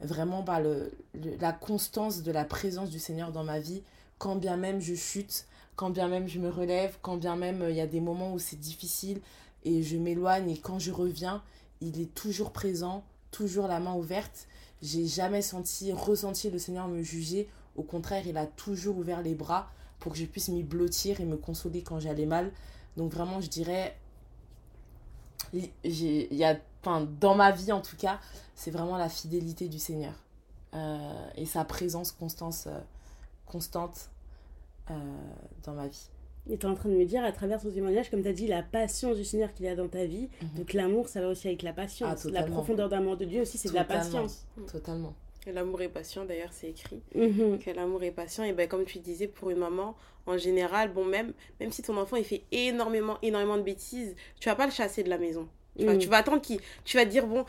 [0.00, 3.82] vraiment bah, le, le- la constance de la présence du Seigneur dans ma vie,
[4.18, 7.70] quand bien même je chute, quand bien même je me relève, quand bien même euh,
[7.70, 9.20] il y a des moments où c'est difficile
[9.64, 11.42] et je m'éloigne et quand je reviens,
[11.80, 14.46] il est toujours présent, toujours la main ouverte.
[14.82, 17.48] J'ai jamais senti, ressenti le Seigneur me juger.
[17.76, 21.24] Au contraire, il a toujours ouvert les bras pour que je puisse m'y blottir et
[21.24, 22.50] me consoler quand j'allais mal.
[22.96, 23.96] Donc vraiment, je dirais,
[25.52, 26.56] il y a,
[27.20, 28.20] dans ma vie en tout cas,
[28.54, 30.14] c'est vraiment la fidélité du Seigneur
[30.74, 32.78] euh, et sa présence constance, euh,
[33.46, 34.10] constante
[34.90, 34.94] euh,
[35.64, 36.08] dans ma vie.
[36.50, 38.32] Et tu es en train de me dire, à travers ton témoignage, comme tu as
[38.32, 40.28] dit, la patience du Seigneur qu'il y a dans ta vie.
[40.42, 40.48] Mhm.
[40.58, 42.24] Donc l'amour, ça va aussi avec la Ah, patience.
[42.24, 42.56] la totalement.
[42.56, 44.44] profondeur d'amour de Dieu aussi, c'est de la patience.
[44.70, 45.14] Totalement.
[45.46, 47.00] Et L'amour est patient, d'ailleurs, c'est écrit.
[47.14, 47.58] Mhm.
[47.58, 51.04] que l'amour est patient et ben comme tu disais pour une maman en général bon
[51.04, 54.70] même même si ton enfant il fait énormément énormément de bêtises tu vas pas le
[54.72, 55.98] chasser de la maison tu, vois, Mm.
[55.98, 57.44] tu vas attendre qu'il tu vas te dire bon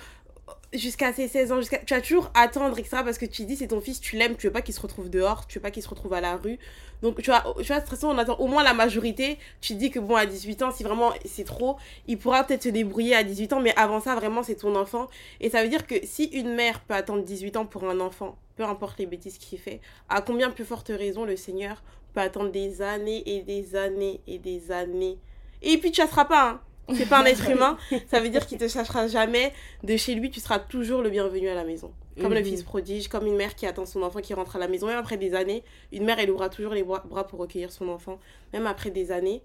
[0.74, 3.68] jusqu'à ses 16 ans jusqu'à tu vas toujours attendre etc parce que tu dis c'est
[3.68, 5.84] ton fils tu l'aimes tu veux pas qu'il se retrouve dehors tu veux pas qu'il
[5.84, 6.60] se retrouve à la rue
[7.02, 9.76] donc tu vois tu vois de toute façon on attend au moins la majorité tu
[9.76, 13.16] dis que bon à 18 ans si vraiment c'est trop il pourra peut-être se débrouiller
[13.16, 15.08] à 18 ans mais avant ça vraiment c'est ton enfant
[15.40, 18.38] et ça veut dire que si une mère peut attendre 18 ans pour un enfant
[18.56, 21.82] peu importe les bêtises qu'il fait à combien plus forte raison le Seigneur
[22.14, 25.18] peut attendre des années et des années et des années.
[25.62, 26.62] Et puis tu chasseras pas, hein.
[26.94, 27.78] C'est pas un être humain.
[28.08, 29.54] Ça veut dire qu'il te chassera jamais.
[29.84, 31.92] De chez lui, tu seras toujours le bienvenu à la maison.
[32.22, 32.46] Comme le Mhm.
[32.46, 34.88] fils prodige, comme une mère qui attend son enfant qui rentre à la maison.
[34.88, 38.20] Même après des années, une mère, elle ouvrira toujours les bras pour recueillir son enfant.
[38.52, 39.42] Même après des années,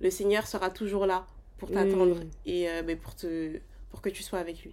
[0.00, 1.26] le Seigneur sera toujours là
[1.58, 2.30] pour t'attendre Mhm.
[2.46, 3.58] et euh, ben, pour, te,
[3.90, 4.72] pour que tu sois avec lui.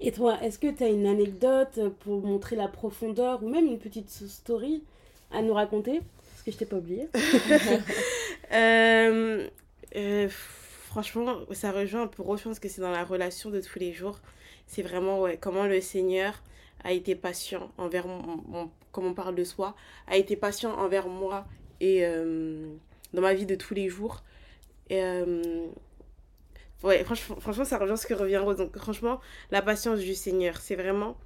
[0.00, 3.78] Et toi, est-ce que tu as une anecdote pour montrer la profondeur ou même une
[3.78, 4.82] petite story
[5.30, 6.00] à nous raconter?
[6.32, 7.06] Parce que je t'ai pas oublié.
[8.52, 9.48] Euh,
[9.96, 10.28] euh,
[10.92, 13.92] franchement, ça rejoint un peu je pense que c'est dans la relation de tous les
[13.92, 14.18] jours.
[14.66, 16.42] C'est vraiment ouais, comment le Seigneur
[16.84, 19.74] a été patient envers mon- comme on parle de soi,
[20.06, 21.46] a été patient envers moi
[21.80, 22.66] et euh,
[23.14, 24.22] dans ma vie de tous les jours.
[24.90, 25.66] Euh,
[26.82, 28.56] ouais, franchement, franchement, ça rejoint ce que revient Rose.
[28.58, 29.18] Donc, franchement,
[29.50, 31.16] la patience du Seigneur, c'est vraiment.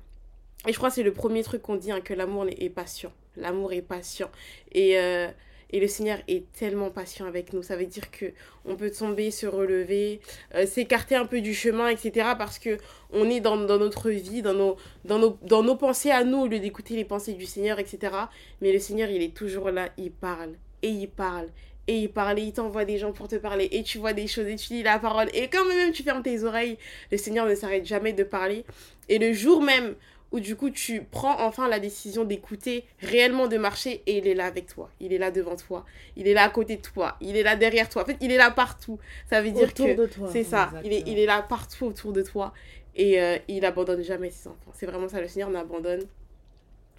[0.69, 3.13] Et je crois que c'est le premier truc qu'on dit, hein, que l'amour est patient.
[3.37, 4.31] L'amour est patient.
[4.73, 5.29] Et, euh,
[5.71, 7.63] et le Seigneur est tellement patient avec nous.
[7.63, 8.27] Ça veut dire que
[8.65, 10.21] on peut tomber, se relever,
[10.55, 12.31] euh, s'écarter un peu du chemin, etc.
[12.39, 12.79] Parce que
[13.13, 16.95] on est dans, notre vie, dans nos, dans, nos, pensées à nous, au lieu d'écouter
[16.95, 18.13] les pensées du Seigneur, etc.
[18.61, 20.53] Mais le Seigneur, il est toujours là, il parle,
[20.83, 21.49] et il parle,
[21.89, 24.47] et il parle, il t'envoie des gens pour te parler, et tu vois des choses,
[24.47, 26.79] et tu dis la parole, et quand même tu fermes tes oreilles,
[27.11, 28.65] le Seigneur ne s'arrête jamais de parler.
[29.09, 29.95] Et le jour même
[30.37, 34.35] où du coup tu prends enfin la décision d'écouter, réellement de marcher, et il est
[34.35, 35.85] là avec toi, il est là devant toi,
[36.17, 38.31] il est là à côté de toi, il est là derrière toi, en fait il
[38.31, 38.99] est là partout.
[39.31, 40.29] Ça veut dire Autour que de toi.
[40.33, 42.53] c'est ça, il est, il est là partout autour de toi,
[42.95, 44.73] et euh, il abandonne jamais ses enfants.
[44.75, 46.05] C'est vraiment ça, le Seigneur n'abandonne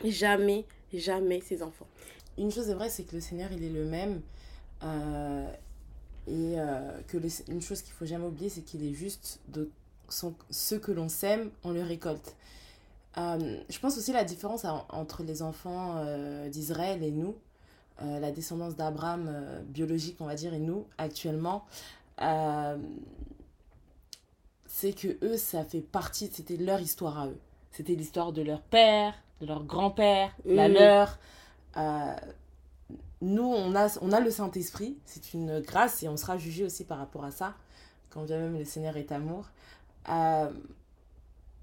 [0.04, 1.88] jamais, jamais ses enfants.
[2.38, 4.21] Une chose est vraie, c'est que le Seigneur, il est le même.
[4.84, 5.47] euh,
[6.28, 9.69] et euh, que les- une chose qu'il faut jamais oublier, c'est qu'il est juste de
[10.10, 12.36] son, ce que l'on sème, on le récolte.
[13.17, 17.36] Euh, je pense aussi la différence en- entre les enfants euh, d'Israël et nous,
[18.03, 19.32] euh, la descendance d'Abraham
[19.69, 21.65] biologique, on va dire, et nous, actuellement,
[24.65, 27.38] c'est que eux, ça fait partie, c'était leur histoire à eux.
[27.71, 31.19] C'était l'histoire de leur père, de leur grand-père, la leur.
[33.21, 36.84] Nous, on a, on a le Saint-Esprit, c'est une grâce et on sera jugé aussi
[36.84, 37.56] par rapport à ça,
[38.12, 39.45] quand bien même le Seigneur est amour.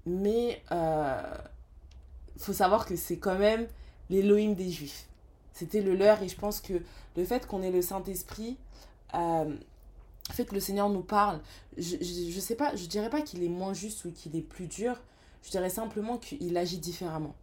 [0.07, 0.61] Euh, mais
[2.35, 3.67] il faut savoir que c'est quand même
[4.09, 5.07] l'Élohim des Juifs.
[5.53, 6.81] C'était le leur et je pense que
[7.15, 8.57] le fait qu'on ait le Saint-Esprit
[9.13, 9.55] euh,
[10.31, 11.39] fait que le Seigneur nous parle.
[11.77, 14.67] Je, je, je pas, je dirais pas qu'il est moins juste ou qu'il est plus
[14.67, 14.99] dur,
[15.43, 17.35] je dirais simplement qu'il agit différemment.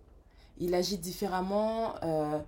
[0.58, 1.94] Il agit différemment.
[2.02, 2.38] euh,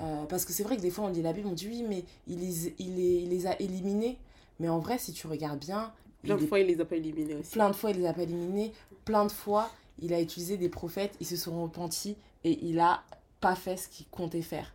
[0.00, 1.84] euh, parce que c'est vrai que des fois on lit la Bible, on dit oui,
[1.88, 2.42] mais il
[2.78, 4.18] il les a éliminés.
[4.60, 7.34] Mais en vrai, si tu regardes bien, Plein de fois, il les a pas éliminés
[7.36, 7.52] aussi.
[7.52, 8.72] plein de fois il les a pas éliminés,
[9.04, 13.02] plein de fois il a utilisé des prophètes, ils se sont repentis et il a
[13.40, 14.74] pas fait ce qu'il comptait faire.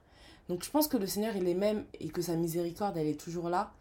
[0.50, 3.20] Donc je pense que le Seigneur il est même et que sa miséricorde elle est
[3.20, 3.72] toujours là.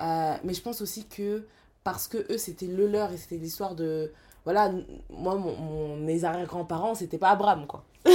[0.00, 1.46] Euh, mais je pense aussi que
[1.84, 4.12] parce que eux c'était le leur et c'était l'histoire de
[4.44, 4.70] voilà
[5.10, 7.84] moi mon, mon- mes arrière-grands-parents c'était pas Abraham quoi.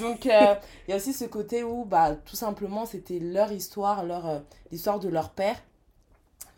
[0.00, 0.54] Donc euh,
[0.86, 4.38] il y a aussi ce côté où bah tout simplement c'était leur histoire, leur euh,
[4.72, 5.56] l'histoire de leur père.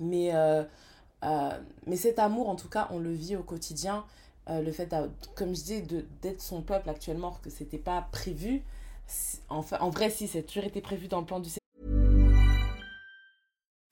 [0.01, 0.63] Mais euh,
[1.25, 1.51] euh,
[1.87, 4.05] mais cet amour, en tout cas, on le vit au quotidien.
[4.51, 4.95] Euh, le fait,
[5.35, 8.63] comme je de- d'être son peuple actuellement, que c'était pas prévu.
[9.07, 11.51] Si- En, vrai, si, c'est toujours été prévu dans le plan du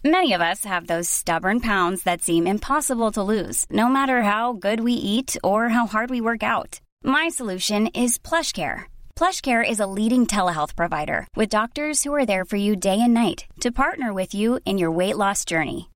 [0.04, 4.52] Many of us have those stubborn pounds that seem impossible to lose, no matter how
[4.52, 6.80] good we eat or how hard we work out.
[7.02, 8.84] My solution is PlushCare.
[9.16, 13.14] PlushCare is a leading telehealth provider with doctors who are there for you day and
[13.14, 15.88] night to partner with you in your weight loss journey.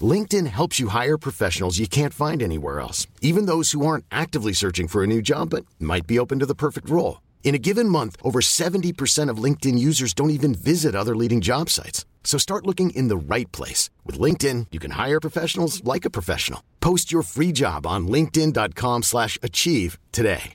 [0.00, 4.52] LinkedIn helps you hire professionals you can't find anywhere else, even those who aren't actively
[4.52, 7.22] searching for a new job but might be open to the perfect role.
[7.42, 11.70] In a given month, over 70% of LinkedIn users don't even visit other leading job
[11.70, 12.04] sites.
[12.22, 13.88] So start looking in the right place.
[14.04, 16.60] With LinkedIn, you can hire professionals like a professional.
[16.80, 20.52] Post your free job on linkedin.com slash achieve today.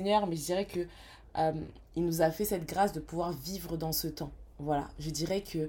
[0.00, 0.86] Mais je dirais que
[1.36, 1.52] euh,
[1.94, 4.32] il nous a fait cette grâce de pouvoir vivre dans ce temps.
[4.58, 5.68] Voilà, je dirais que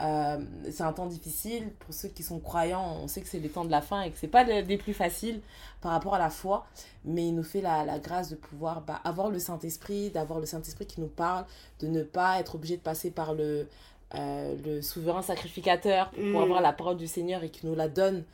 [0.00, 0.38] euh,
[0.70, 2.96] c'est un temps difficile pour ceux qui sont croyants.
[3.02, 4.94] On sait que c'est les temps de la fin et que c'est pas des plus
[4.94, 5.40] faciles
[5.80, 6.66] par rapport à la foi,
[7.04, 10.40] mais il nous fait la, la grâce de pouvoir bah, avoir le Saint Esprit, d'avoir
[10.40, 11.44] le Saint Esprit qui nous parle,
[11.80, 13.68] de ne pas être obligé de passer par le
[14.14, 16.36] euh, le souverain sacrificateur pour Mm.
[16.36, 18.24] avoir la parole du Seigneur et qui nous la donne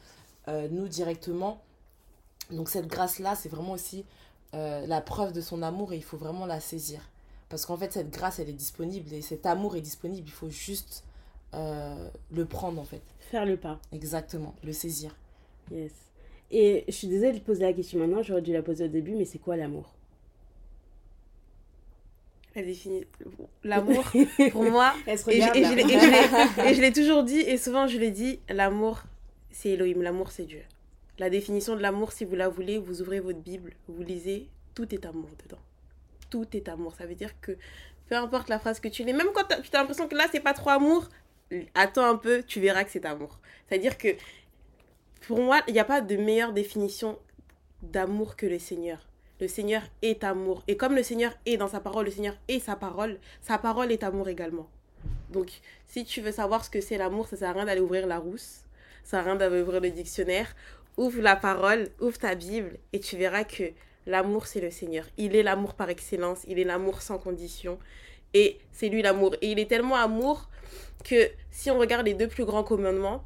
[0.48, 1.60] euh, nous directement.
[2.50, 4.04] Donc cette grâce là, c'est vraiment aussi
[4.52, 7.00] la preuve de son amour et il faut vraiment la saisir.
[7.48, 10.26] Parce qu'en fait, cette grâce, elle est disponible et cet amour est disponible.
[10.26, 11.04] Il faut juste
[11.54, 13.02] euh, le prendre, en fait.
[13.20, 13.80] Faire le pas.
[13.92, 15.14] Exactement, le saisir.
[15.70, 15.92] Yes.
[16.50, 19.14] Et je suis désolée de poser la question maintenant, j'aurais dû la poser au début,
[19.14, 19.92] mais c'est quoi l'amour?
[22.54, 23.04] Elle définit
[23.64, 24.04] l'amour
[24.52, 24.94] pour moi.
[25.06, 25.78] Elle se Et je, regarde,
[26.66, 29.02] et je l'ai- toujours dit, et souvent je l'ai dit, l'amour,
[29.50, 30.62] c'est Elohim, l'amour, c'est Dieu.
[31.18, 34.92] La définition de l'amour, si vous la voulez, vous ouvrez votre Bible, vous lisez, tout
[34.94, 35.60] est amour dedans.
[36.30, 36.94] Tout est amour.
[36.96, 37.52] Ça veut dire que
[38.08, 40.40] peu importe la phrase que tu lis, même quand tu as l'impression que là, c'est
[40.40, 41.08] pas trop amour,
[41.74, 43.38] attends un peu, tu verras que c'est amour.
[43.68, 44.08] C'est-à-dire que
[45.26, 47.18] pour moi, il n'y a pas de meilleure définition
[47.82, 49.06] d'amour que le Seigneur.
[49.40, 50.64] Le Seigneur est amour.
[50.66, 53.92] Et comme le Seigneur est dans sa parole, le Seigneur est sa parole, sa parole
[53.92, 54.68] est amour également.
[55.30, 55.50] Donc,
[55.86, 58.18] si tu veux savoir ce que c'est l'amour, ça sert à rien d'aller ouvrir la
[58.18, 58.64] rousse,
[59.04, 60.54] ça sert à rien d'aller ouvrir le dictionnaire.
[60.96, 63.64] Ouvre la parole, ouvre ta Bible, et tu verras que
[64.06, 65.04] l'amour, c'est le Seigneur.
[65.16, 67.78] Il est l'amour par excellence, il est l'amour sans condition,
[68.34, 69.34] et c'est lui l'amour.
[69.42, 70.48] Et il est tellement amour
[71.04, 73.24] que si on regarde les deux plus grands commandements,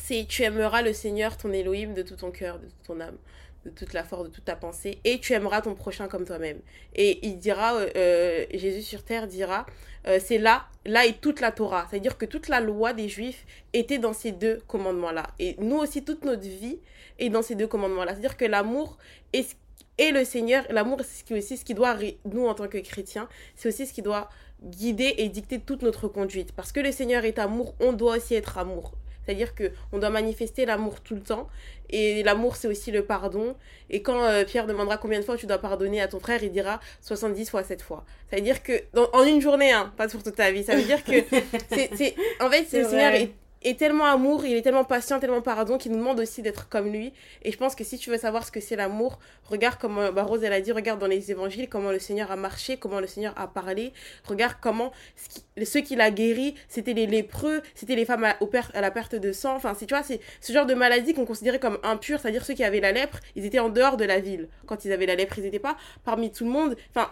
[0.00, 3.16] c'est tu aimeras le Seigneur, ton Elohim, de tout ton cœur, de toute ton âme,
[3.64, 6.58] de toute la force, de toute ta pensée, et tu aimeras ton prochain comme toi-même.
[6.94, 9.66] Et il dira, euh, euh, Jésus sur terre dira,
[10.06, 11.86] euh, c'est là, là est toute la Torah.
[11.88, 15.28] C'est-à-dire que toute la loi des Juifs était dans ces deux commandements-là.
[15.38, 16.78] Et nous aussi, toute notre vie
[17.18, 18.12] est dans ces deux commandements-là.
[18.12, 18.98] C'est-à-dire que l'amour
[19.32, 19.56] est
[19.98, 23.68] et le Seigneur, l'amour, c'est aussi ce qui doit, nous en tant que chrétiens, c'est
[23.68, 24.28] aussi ce qui doit
[24.62, 26.52] guider et dicter toute notre conduite.
[26.52, 28.94] Parce que le Seigneur est amour, on doit aussi être amour.
[29.24, 31.48] C'est-à-dire que on doit manifester l'amour tout le temps.
[31.88, 33.56] Et l'amour, c'est aussi le pardon.
[33.88, 36.50] Et quand euh, Pierre demandera combien de fois tu dois pardonner à ton frère, il
[36.50, 38.04] dira 70 fois 7 fois.
[38.28, 40.64] C'est-à-dire que, en une journée, hein, pas sur toute ta vie.
[40.64, 41.12] Ça veut dire que,
[41.96, 43.32] c'est, en fait, le Seigneur est
[43.64, 46.88] est tellement amour, il est tellement patient, tellement pardon, qu'il nous demande aussi d'être comme
[46.88, 47.12] lui.
[47.42, 50.22] Et je pense que si tu veux savoir ce que c'est l'amour, regarde comment, bah
[50.22, 53.06] Rose elle a dit, regarde dans les évangiles comment le Seigneur a marché, comment le
[53.06, 53.92] Seigneur a parlé.
[54.24, 54.92] Regarde comment
[55.64, 59.54] ceux qu'il a guéris, c'était les lépreux, c'était les femmes à, la perte de sang.
[59.56, 62.64] Enfin, tu vois, c'est ce genre de maladie qu'on considérait comme impure, c'est-à-dire ceux qui
[62.64, 64.48] avaient la lèpre, ils étaient en dehors de la ville.
[64.66, 66.76] Quand ils avaient la lèpre, ils n'étaient pas parmi tout le monde.
[66.90, 67.10] Enfin,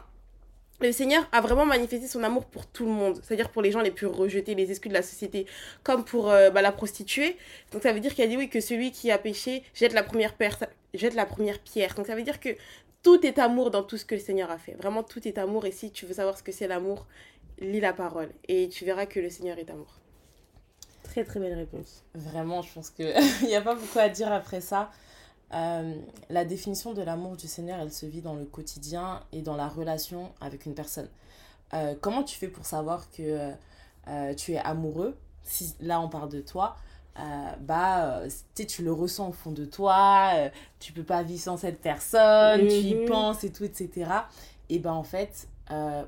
[0.83, 3.81] le Seigneur a vraiment manifesté son amour pour tout le monde, c'est-à-dire pour les gens
[3.81, 5.47] les plus rejetés, les exclus de la société,
[5.83, 7.37] comme pour euh, bah, la prostituée.
[7.73, 10.03] Donc ça veut dire qu'il a dit oui que celui qui a péché jette la
[10.03, 10.35] première,
[10.95, 11.95] jette la première pierre.
[11.95, 12.51] Donc ça veut dire que
[13.03, 14.73] tout est amour dans tout ce que le Seigneur a fait.
[14.73, 15.67] Vraiment tout est amour.
[15.67, 17.07] Et si tu veux savoir ce que c'est l'amour,
[17.59, 19.99] lis la parole et tu verras que le Seigneur est amour.
[21.03, 22.05] Très très belle réponse.
[22.15, 24.91] Vraiment, je pense qu'il n'y a pas beaucoup à dire après ça.
[25.55, 25.95] Euh,
[26.31, 29.69] la définition de l'amour du Seigneur, elle se vit dans le quotidien et dans la
[29.69, 31.09] relation avec une personne.
[31.75, 33.51] Euh, comment tu fais pour savoir que
[34.09, 35.17] euh, tu es amoureux?
[35.45, 36.77] Si là on parle de toi,
[37.61, 38.23] bah
[38.55, 40.31] tu le ressens au fond de toi,
[40.79, 43.07] tu peux pas vivre sans cette personne, tu y mhm.
[43.07, 44.11] penses et tout, etc.
[44.69, 45.49] Et ben en fait,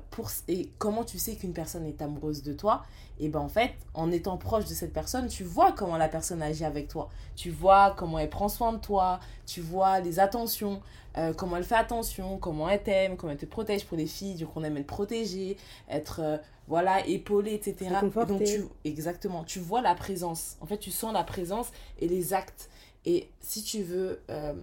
[0.09, 2.85] pour, et comment tu sais qu'une personne est amoureuse de toi?
[3.19, 6.41] Et ben en fait, en étant proche de cette personne, tu vois comment la personne
[6.41, 7.09] agit avec toi.
[7.35, 10.81] Tu vois comment elle prend soin de toi, tu vois les attentions,
[11.17, 14.43] euh, comment elle fait attention, comment elle t'aime, comment elle te protège pour les filles,
[14.43, 15.55] coup on aime être protégée,
[15.89, 17.95] être euh, voilà, épaulée, etc.
[18.27, 20.57] donc tu, exactement, tu vois la présence.
[20.59, 22.69] En fait, tu sens la présence et les actes.
[23.05, 24.53] Et si tu veux euh,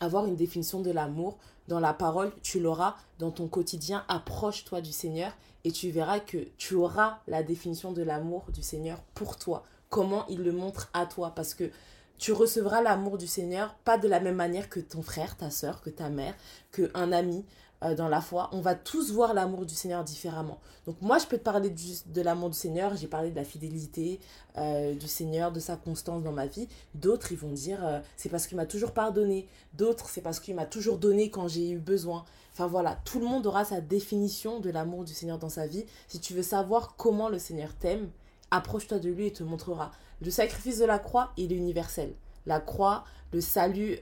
[0.00, 1.36] avoir une définition de l'amour,
[1.68, 4.04] dans la parole, tu l'auras dans ton quotidien.
[4.08, 5.32] Approche-toi du Seigneur
[5.64, 9.64] et tu verras que tu auras la définition de l'amour du Seigneur pour toi.
[9.88, 11.32] Comment il le montre à toi.
[11.34, 11.70] Parce que
[12.18, 15.80] tu recevras l'amour du Seigneur pas de la même manière que ton frère, ta soeur,
[15.80, 16.34] que ta mère,
[16.70, 17.44] que un ami.
[17.84, 20.58] Euh, dans la foi, on va tous voir l'amour du Seigneur différemment.
[20.86, 24.20] Donc moi, je peux te parler de l'amour du Seigneur, j'ai parlé de la fidélité
[24.56, 26.68] euh, du Seigneur, de sa constance dans ma vie.
[26.94, 29.48] D'autres, ils vont dire, euh, c'est parce qu'il m'a toujours pardonné.
[29.74, 32.24] D'autres, c'est parce qu'il m'a toujours donné quand j'ai eu besoin.
[32.54, 35.84] Enfin voilà, tout le monde aura sa définition de l'amour du Seigneur dans sa vie.
[36.08, 38.10] Si tu veux savoir comment le Seigneur t'aime,
[38.50, 39.90] approche-toi de lui et te montrera.
[40.22, 42.14] Le sacrifice de la croix, il est universel.
[42.46, 43.98] La croix, le salut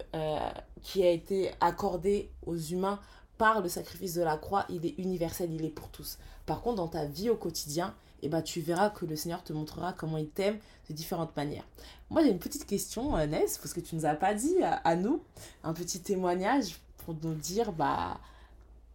[0.82, 3.00] qui a été accordé aux humains
[3.38, 6.18] par le sacrifice de la croix, il est universel, il est pour tous.
[6.46, 9.52] Par contre, dans ta vie au quotidien, eh ben, tu verras que le Seigneur te
[9.52, 11.64] montrera comment il t'aime de différentes manières.
[12.08, 14.56] Moi, j'ai une petite question, euh, Ness, parce que tu ne nous as pas dit
[14.62, 15.22] à, nous,
[15.64, 18.20] un petit témoignage pour nous dire bah,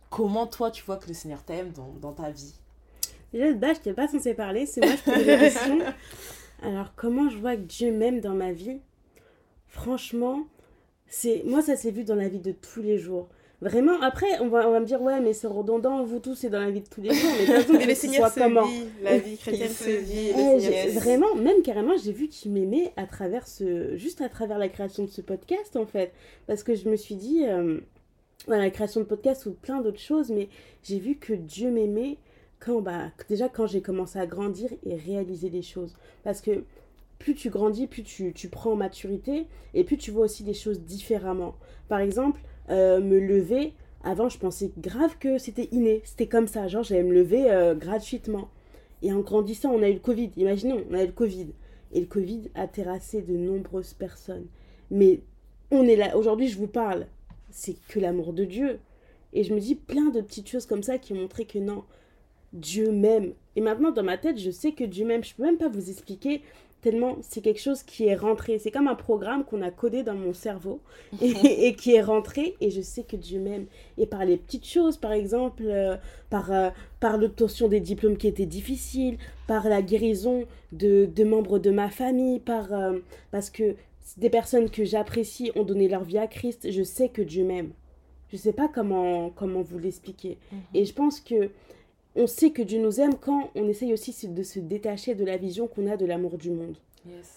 [0.10, 2.56] comment toi tu vois que le Seigneur t'aime dans, dans, ta vie.
[3.34, 5.80] Déjà, je n'étais pas censée parler, c'est moi qui pose la question.
[6.64, 8.80] Alors, comment je vois que Dieu m'aime dans ma vie?
[9.68, 10.48] Franchement,
[11.08, 13.30] c'est moi, ça s'est vu dans la vie de tous les jours.
[13.60, 16.50] Vraiment, après, on va, on va me dire, ouais, mais c'est redondant, vous tous, c'est
[16.50, 17.32] dans la vie de tous les jours.
[17.40, 20.94] Mais, mais le Seigneur se comment vit, la vie chrétienne se vit.
[20.94, 25.06] vraiment, même carrément, j'ai vu qu'il m'aimait à travers ce, juste à travers la création
[25.06, 26.14] de ce podcast, en fait.
[26.46, 27.80] Parce que je me suis dit, euh,
[28.48, 30.50] la création de podcast ou plein d'autres choses, mais
[30.84, 32.18] j'ai vu que Dieu m'aimait
[32.60, 35.94] quand, bah, déjà quand j'ai commencé à grandir et réaliser des choses.
[36.24, 36.64] Parce que
[37.20, 40.54] plus tu grandis, plus tu, tu prends en maturité et plus tu vois aussi des
[40.54, 41.56] choses différemment.
[41.90, 43.74] Par exemple, euh, me lever,
[44.04, 47.76] avant je pensais grave que c'était inné, c'était comme ça, genre j'allais me lever euh,
[47.76, 48.50] gratuitement.
[49.02, 51.48] Et en grandissant, on a eu le Covid, imaginons, on a eu le Covid.
[51.94, 54.48] Et le Covid a terrassé de nombreuses personnes.
[54.90, 55.22] Mais
[55.72, 57.08] on est là, aujourd'hui je vous parle,
[57.58, 58.80] c'est que l'amour de Dieu.
[59.34, 61.84] Et je me dis plein de petites choses comme ça qui ont montré que non,
[62.54, 63.34] Dieu m'aime.
[63.56, 65.24] Et maintenant, dans ma tête, je sais que Dieu m'aime.
[65.24, 66.44] Je peux même pas vous expliquer
[66.82, 68.60] tellement c'est quelque chose qui est rentré.
[68.60, 70.82] C'est comme un programme qu'on a codé dans mon cerveau
[71.22, 73.66] et, qui est rentré et je sais que Dieu m'aime.
[73.98, 75.98] Et par les petites choses, par exemple, euh,
[76.30, 76.70] par, euh,
[77.00, 79.18] par l'obtention des diplômes qui étaient difficiles,
[79.48, 83.00] par la guérison de, de membres de ma famille, par, euh,
[83.32, 83.76] parce que
[84.16, 87.72] des personnes que j'apprécie ont donné leur vie à Christ, je sais que Dieu m'aime.
[88.30, 90.38] Je sais pas comment, comment vous l'expliquer.
[90.52, 90.60] Mhm.
[90.74, 91.50] Et je pense que
[92.16, 95.38] on sait que Dieu nous aime quand on essaye aussi de se détacher de la
[95.38, 96.78] vision qu'on a de l'amour du monde.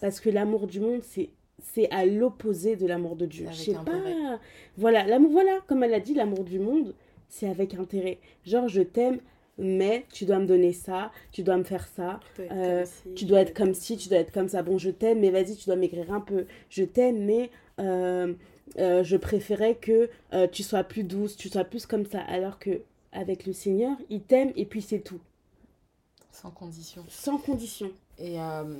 [0.00, 1.30] Parce que l'amour du monde, c'est
[1.62, 3.46] c'est à l'opposé de l'amour de Dieu.
[3.50, 4.38] Je sais pas.
[4.76, 6.94] Voilà, l'amour, voilà, comme elle a dit, l'amour du monde,
[7.28, 8.18] c'est avec intérêt.
[8.44, 9.18] Genre, je t'aime,
[9.60, 12.74] mais tu dois me donner ça, tu dois me faire ça, Tu dois être euh,
[12.74, 14.62] comme ci, tu dois être comme ci, tu dois être comme ça.
[14.62, 16.46] Bon, je t'aime, mais vas-y, tu dois maigrir un peu.
[16.70, 18.34] Je t'aime, mais euh,
[18.78, 22.20] euh, je préférais que euh, tu sois plus douce, tu sois plus comme ça.
[22.20, 22.80] Alors que
[23.12, 25.20] avec le Seigneur, il t'aime et puis c'est tout,
[26.32, 27.04] Sans condition.
[27.08, 27.90] sans condition.
[28.18, 28.78] Et, euh,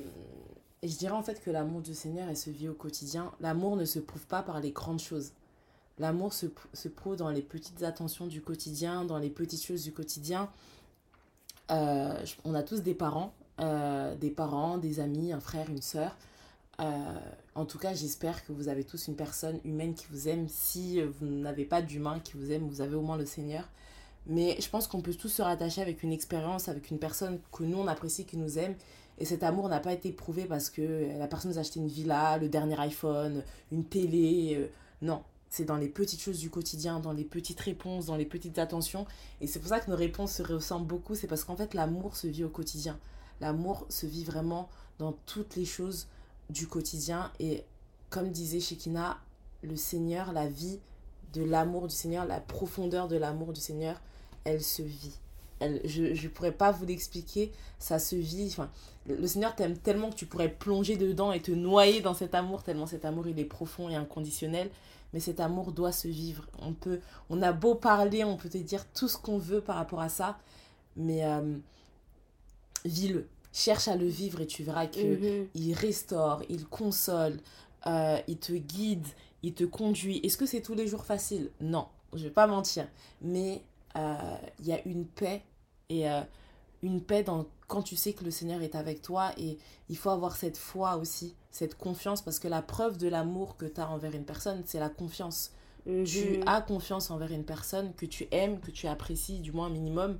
[0.81, 3.31] et je dirais en fait que l'amour du Seigneur, elle se vit au quotidien.
[3.41, 5.33] L'amour ne se prouve pas par les grandes choses.
[6.01, 9.93] L'amour se, se prouve dans les petites attentions du quotidien, dans les petites choses du
[9.93, 10.49] quotidien.
[11.69, 16.17] Euh, on a tous des parents, euh, des parents, des amis, un frère, une sœur.
[16.79, 16.85] Euh,
[17.53, 20.47] en tout cas, j'espère que vous avez tous une personne humaine qui vous aime.
[20.49, 23.69] Si vous n'avez pas d'humain qui vous aime, vous avez au moins le Seigneur.
[24.25, 27.63] Mais je pense qu'on peut tous se rattacher avec une expérience, avec une personne que
[27.63, 28.73] nous on apprécie, qui nous aime.
[29.19, 31.89] Et cet amour n'a pas été prouvé parce que la personne nous a acheté une
[31.89, 34.67] villa, le dernier iPhone, une télé.
[35.03, 35.21] non,
[35.51, 39.05] c'est dans les petites choses du quotidien, dans les petites réponses, dans les petites attentions.
[39.41, 41.13] Et c'est pour ça que nos réponses se ressemblent beaucoup.
[41.13, 42.97] C'est parce qu'en fait, l'amour se vit au quotidien.
[43.41, 46.07] L'amour se vit vraiment dans toutes les choses
[46.49, 47.33] du quotidien.
[47.41, 47.65] Et
[48.09, 49.19] comme disait Shekina,
[49.61, 50.79] le Seigneur, la vie
[51.33, 53.99] de l'amour du Seigneur, la profondeur de l'amour du Seigneur,
[54.45, 55.19] elle se vit.
[55.59, 58.47] Elle, je ne pourrais pas vous l'expliquer, ça se vit.
[58.47, 58.69] Enfin,
[59.05, 62.63] le Seigneur t'aime tellement que tu pourrais plonger dedans et te noyer dans cet amour,
[62.63, 64.69] tellement cet amour il est profond et inconditionnel.
[65.13, 66.45] Mais cet amour doit se vivre.
[66.59, 66.99] On, peut,
[67.29, 70.09] on a beau parler, on peut te dire tout ce qu'on veut par rapport à
[70.09, 70.37] ça,
[70.95, 71.57] mais euh,
[72.85, 73.27] vis-le.
[73.53, 74.99] Cherche à le vivre et tu verras que
[75.41, 75.47] Mhm.
[75.55, 77.39] il restaure, il console,
[77.85, 79.05] euh, il te guide,
[79.43, 80.19] il te conduit.
[80.23, 81.51] Est-ce que c'est tous les jours facile?
[81.59, 82.87] Non, je vais pas mentir.
[83.21, 83.61] Mais
[83.97, 84.15] euh,
[84.59, 85.43] il y a une paix
[85.89, 86.21] et euh,
[86.81, 89.57] une paix dans, quand tu sais que le Seigneur est avec toi et
[89.89, 93.65] il faut avoir cette foi aussi, cette confiance parce que la preuve de l'amour que
[93.65, 95.51] tu as envers une personne, c'est la confiance.
[95.83, 96.43] Tu Mhm.
[96.45, 100.17] as confiance envers une personne que tu aimes, que tu apprécies du moins un minimum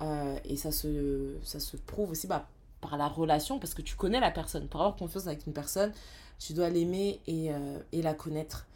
[0.00, 2.48] euh, et ça se, ça se prouve aussi bah,
[2.80, 4.68] par la relation parce que tu connais la personne.
[4.68, 5.92] Pour avoir confiance avec une personne,
[6.38, 8.66] tu dois l'aimer et, euh, et la connaître.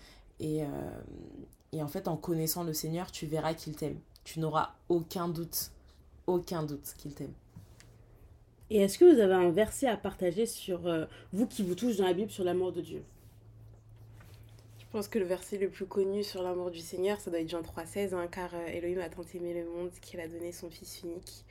[0.40, 0.66] Et, euh,
[1.72, 3.98] et en fait, en connaissant le Seigneur, tu verras qu'il t'aime.
[4.24, 5.70] Tu n'auras aucun doute,
[6.26, 7.32] aucun doute qu'il t'aime.
[8.70, 11.96] Et est-ce que vous avez un verset à partager sur euh, vous qui vous touche
[11.96, 13.02] dans la Bible sur l'amour de Dieu?
[14.78, 17.48] Je pense que le verset le plus connu sur l'amour du Seigneur, ça doit être
[17.48, 20.70] Jean 3,16, hein, car euh, Elohim a tant aimé le monde qu'il a donné son
[20.70, 21.44] Fils unique,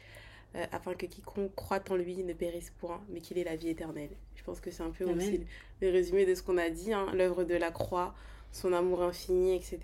[0.55, 3.70] euh, afin que quiconque croit en lui ne périsse point, mais qu'il ait la vie
[3.70, 4.11] éternelle.
[4.36, 5.18] Je pense que c'est un peu Amen.
[5.18, 5.41] aussi
[5.82, 8.16] le, résumé de ce qu'on a dit, hein, l'œuvre de la croix,
[8.51, 9.80] son amour infini, etc.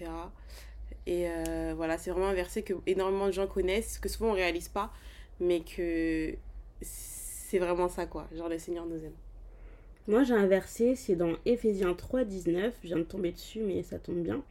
[1.06, 1.28] Et
[1.74, 4.94] voilà, c'est vraiment un verset que énormément de gens connaissent, que souvent on réalise pas,
[5.40, 6.36] mais que
[7.50, 8.28] c'est vraiment ça, quoi.
[8.36, 9.16] Genre, le Seigneur nous aime.
[10.08, 13.82] Moi, j'ai un verset, c'est dans Éphésiens 3, 19, je viens de tomber dessus, mais
[13.82, 14.44] ça tombe bien,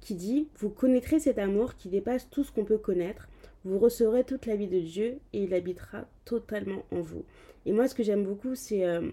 [0.00, 3.28] qui dit Vous connaîtrez cet amour qui dépasse tout ce qu'on peut connaître,
[3.64, 7.24] vous recevrez toute la vie de Dieu et il habitera totalement en vous.
[7.66, 9.10] Et moi, ce que j'aime beaucoup, c'est euh,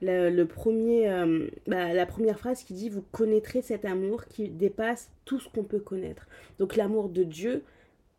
[0.00, 4.48] le, le premier, euh, bah, la première phrase qui dit Vous connaîtrez cet amour qui
[4.48, 6.26] dépasse tout ce qu'on peut connaître.
[6.58, 7.64] Donc, l'amour de Dieu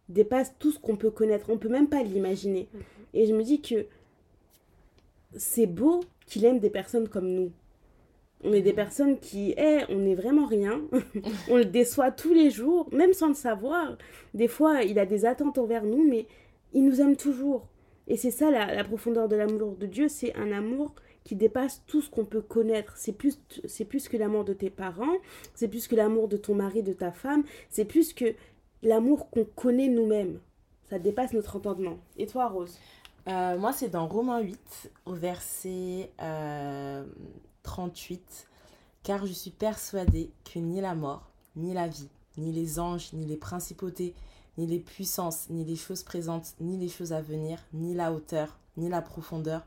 [0.10, 1.50] dépasse tout ce qu'on peut connaître.
[1.50, 2.68] On peut même pas l'imaginer.
[3.16, 3.88] Et je me dis que
[5.36, 7.52] c'est beau qu'il aime des personnes comme nous.
[8.44, 10.82] On est des personnes qui, eh, on n'est vraiment rien.
[11.50, 13.98] on le déçoit tous les jours, même sans le savoir.
[14.34, 16.28] Des fois, il a des attentes envers nous, mais
[16.74, 17.68] il nous aime toujours.
[18.08, 21.84] Et c'est ça la, la profondeur de l'amour de Dieu, c'est un amour qui dépasse
[21.88, 22.98] tout ce qu'on peut connaître.
[22.98, 25.18] C'est plus, c'est plus que l'amour de tes parents,
[25.56, 28.36] c'est plus que l'amour de ton mari, de ta femme, c'est plus que
[28.82, 30.40] l'amour qu'on connaît nous-mêmes.
[30.90, 31.98] Ça dépasse notre entendement.
[32.18, 32.78] Et toi, Rose?
[33.28, 37.06] Euh, moi, c'est dans Romains 8, au verset euh,
[37.64, 38.48] 38.
[39.04, 43.26] Car je suis persuadée que ni la mort, ni la vie, ni les anges, ni
[43.26, 44.14] les principautés,
[44.58, 48.58] ni les puissances, ni les choses présentes, ni les choses à venir, ni la hauteur,
[48.78, 49.64] ni la profondeur,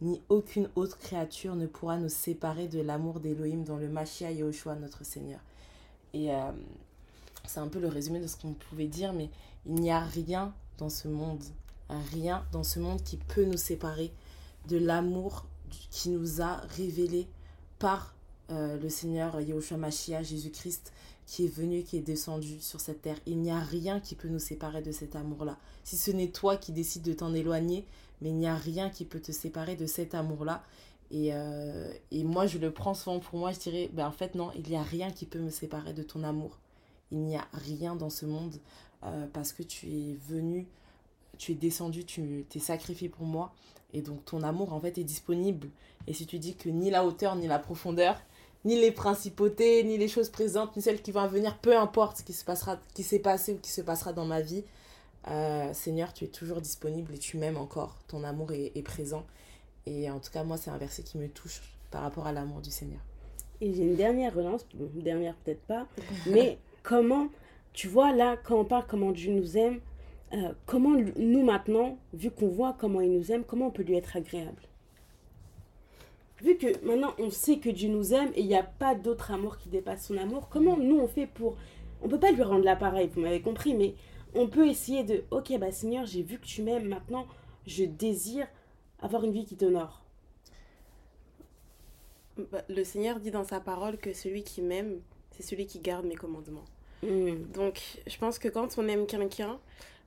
[0.00, 4.76] ni aucune autre créature ne pourra nous séparer de l'amour d'Élohim dans le Machia Yahushua,
[4.76, 5.40] notre Seigneur.
[6.14, 6.50] Et euh,
[7.46, 9.28] c'est un peu le résumé de ce qu'on pouvait dire, mais
[9.66, 11.42] il n'y a rien dans ce monde,
[11.88, 14.12] rien dans ce monde qui peut nous séparer
[14.68, 15.46] de l'amour
[15.90, 17.26] qui nous a révélé
[17.78, 18.14] par
[18.50, 20.92] euh, le Seigneur Yahushua Mashiach, Jésus-Christ,
[21.26, 23.18] qui est venu, qui est descendu sur cette terre.
[23.26, 25.58] Il n'y a rien qui peut nous séparer de cet amour-là.
[25.84, 27.84] Si ce n'est toi qui décides de t'en éloigner,
[28.20, 30.64] mais il n'y a rien qui peut te séparer de cet amour-là.
[31.10, 34.34] Et, euh, et moi, je le prends souvent pour moi, je dirais, ben, en fait,
[34.34, 36.58] non, il n'y a rien qui peut me séparer de ton amour.
[37.10, 38.56] Il n'y a rien dans ce monde
[39.04, 40.66] euh, parce que tu es venu,
[41.38, 43.52] tu es descendu, tu t'es sacrifié pour moi.
[43.94, 45.68] Et donc ton amour en fait est disponible.
[46.06, 48.20] Et si tu dis que ni la hauteur ni la profondeur,
[48.64, 52.22] ni les principautés, ni les choses présentes, ni celles qui vont venir, peu importe ce
[52.22, 54.64] qui se passera, qui s'est passé ou qui se passera dans ma vie,
[55.28, 57.96] euh, Seigneur, tu es toujours disponible et tu m'aimes encore.
[58.08, 59.24] Ton amour est, est, présent.
[59.86, 62.60] Et en tout cas, moi, c'est un verset qui me touche par rapport à l'amour
[62.60, 63.00] du Seigneur.
[63.60, 65.86] Et j'ai une dernière relance, une dernière peut-être pas,
[66.26, 67.28] mais comment,
[67.72, 69.80] tu vois là, quand on parle comment Dieu nous aime,
[70.34, 73.96] euh, comment nous maintenant, vu qu'on voit comment il nous aime, comment on peut lui
[73.96, 74.62] être agréable?
[76.42, 79.32] Vu que maintenant on sait que Dieu nous aime et il n'y a pas d'autre
[79.32, 81.56] amour qui dépasse son amour, comment nous on fait pour...
[82.02, 83.94] On peut pas lui rendre l'appareil, vous m'avez compris, mais
[84.34, 87.26] on peut essayer de, ok, bah Seigneur, j'ai vu que tu m'aimes, maintenant
[87.66, 88.46] je désire
[89.00, 90.02] avoir une vie qui t'honore.
[92.52, 95.00] Bah, le Seigneur dit dans sa parole que celui qui m'aime,
[95.32, 96.64] c'est celui qui garde mes commandements.
[97.02, 97.50] Mm.
[97.52, 99.58] Donc, je pense que quand on aime quelqu'un,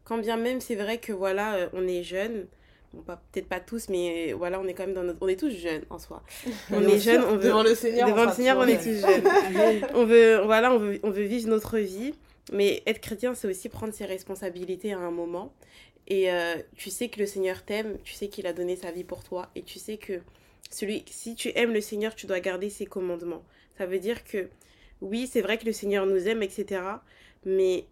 [0.04, 2.48] quand bien même c'est vrai que voilà, euh, on est jeune,
[2.94, 5.20] bon, peut-être pas tous, mais voilà, on est quand même dans notre...
[5.22, 6.24] On est tous jeunes en soi.
[6.72, 7.50] On est jeunes, on veut...
[7.50, 9.86] Devant le Seigneur, devant le Seigneur on est tous jeunes.
[9.94, 12.14] on veut, voilà, on veut, on veut vivre notre vie.
[12.52, 15.54] Mais être chrétien, c'est aussi prendre ses responsabilités à un moment.
[16.08, 19.04] Et euh, tu sais que le Seigneur t'aime, tu sais qu'il a donné sa vie
[19.04, 20.20] pour toi, et tu sais que
[20.70, 23.44] celui, si tu aimes le Seigneur, tu dois garder ses commandements.
[23.78, 24.50] Ça veut dire que,
[25.00, 26.82] oui, c'est vrai que le Seigneur nous aime, etc.
[27.46, 27.86] Mais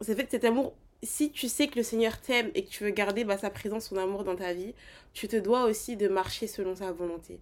[0.00, 2.84] ça fait que cet amour, si tu sais que le Seigneur t'aime et que tu
[2.84, 4.74] veux garder bah, sa présence, son amour dans ta vie,
[5.14, 7.38] tu te dois aussi de marcher selon sa volonté.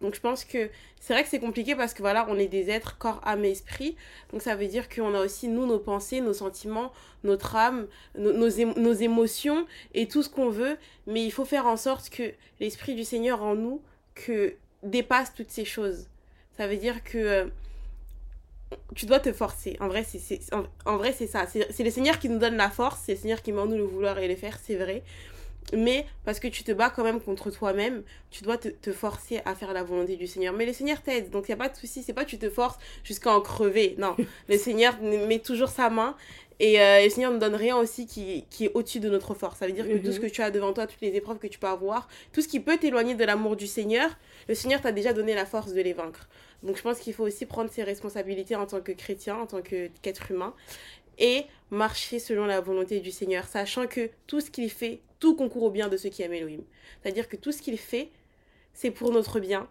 [0.00, 2.70] Donc je pense que c'est vrai que c'est compliqué parce que voilà, on est des
[2.70, 3.96] êtres corps, âme et esprit.
[4.32, 6.92] Donc ça veut dire qu'on a aussi nous nos pensées, nos sentiments,
[7.22, 7.86] notre âme,
[8.16, 10.78] nos, nos, émotions et tout ce qu'on veut.
[11.06, 13.82] Mais il faut faire en sorte que l'esprit du Seigneur en nous
[14.14, 16.06] que dépasse toutes ces choses.
[16.56, 17.46] Ça veut dire que euh,
[18.94, 19.76] tu dois te forcer.
[19.80, 21.46] En vrai, c'est en, en, vrai c'est ça.
[21.46, 23.76] C'est le Seigneur qui nous donne la force, c'est le Seigneur qui met en nous
[23.76, 25.02] le vouloir et le faire, c'est vrai.
[25.72, 29.40] Mais parce que tu te bats quand même contre toi-même, tu dois te, te, forcer
[29.44, 30.52] à faire la volonté du Seigneur.
[30.52, 32.02] Mais le Seigneur t'aide, donc il n'y a pas de souci.
[32.02, 33.94] C'est pas tu te forces jusqu'à en crever.
[33.98, 34.16] Non,
[34.48, 36.16] le Seigneur met toujours sa main
[36.60, 39.58] et euh, le Seigneur ne donne rien aussi qui, qui est au-dessus de notre force.
[39.58, 40.22] Ça veut dire que tout ce mhm.
[40.22, 42.60] que tu as devant toi, toutes les épreuves que tu peux avoir, tout ce qui
[42.60, 44.10] peut t'éloigner de l'amour du Seigneur,
[44.46, 46.28] le Seigneur t'a déjà donné la force de les vaincre.
[46.62, 49.62] Donc je pense qu'il faut aussi prendre ses responsabilités en tant que chrétien, en tant
[49.62, 50.54] qu'être humain,
[51.18, 55.64] et marcher selon la volonté du Seigneur, sachant que tout ce qu'il fait, tout concourt
[55.64, 56.62] au bien de ceux qui aiment Elohim.
[57.02, 58.10] C'est-à-dire que tout ce qu'il fait,
[58.72, 59.68] c'est pour notre bien,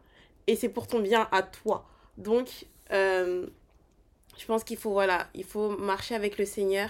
[0.47, 1.87] et c'est pour ton bien à toi.
[2.17, 3.47] Donc, euh,
[4.37, 6.89] je pense qu'il faut, voilà, il faut marcher avec le Seigneur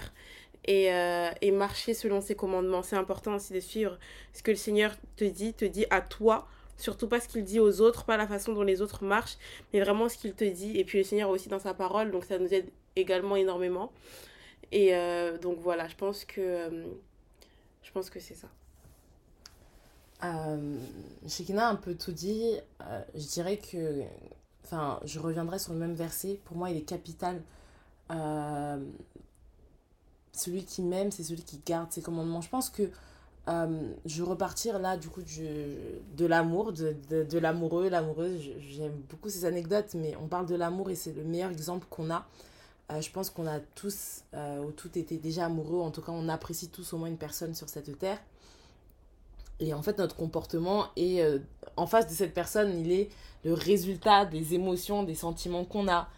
[0.66, 2.82] et, euh, et marcher selon ses commandements.
[2.82, 3.98] C'est important aussi de suivre
[4.32, 6.46] ce que le Seigneur te dit, te dit à toi,
[6.80, 9.38] surtout pas ce qu'il dit aux autres, pas la façon dont les autres marchent,
[9.72, 10.78] mais vraiment ce qu'il te dit.
[10.78, 13.92] Et puis le Seigneur aussi dans sa parole, donc ça nous aide également énormément.
[14.72, 16.84] Et euh, donc voilà, je pense que, euh,
[17.82, 18.48] je pense que c'est ça.
[20.22, 20.76] Euh,
[21.26, 22.56] Shekina a un peu tout dit.
[23.14, 24.04] je dirais que
[24.64, 26.40] enfin, je reviendrai sur le même verset.
[26.44, 27.42] Pour moi, il est capital.
[28.10, 28.78] Euh,
[30.32, 32.40] celui qui m'aime, c'est celui qui garde ses commandements.
[32.40, 32.90] Je pense que
[33.48, 35.46] euh, je vais repartir là, du coup, du,
[36.16, 38.50] de l'amour, de, de, l'amoureux, l'amoureuse.
[38.60, 42.10] J'aime beaucoup ces anecdotes, mais on parle de l'amour et c'est le meilleur exemple qu'on
[42.10, 42.26] a.
[42.92, 45.80] Euh, je pense qu'on a tous, ou tout été déjà amoureux.
[45.80, 48.18] En tout cas, on apprécie tous au moins une personne sur cette terre.
[49.58, 51.22] Et en fait, notre comportement est
[51.76, 53.10] en face de cette personne, il est
[53.44, 56.08] le résultat des émotions, des sentiments qu'on a.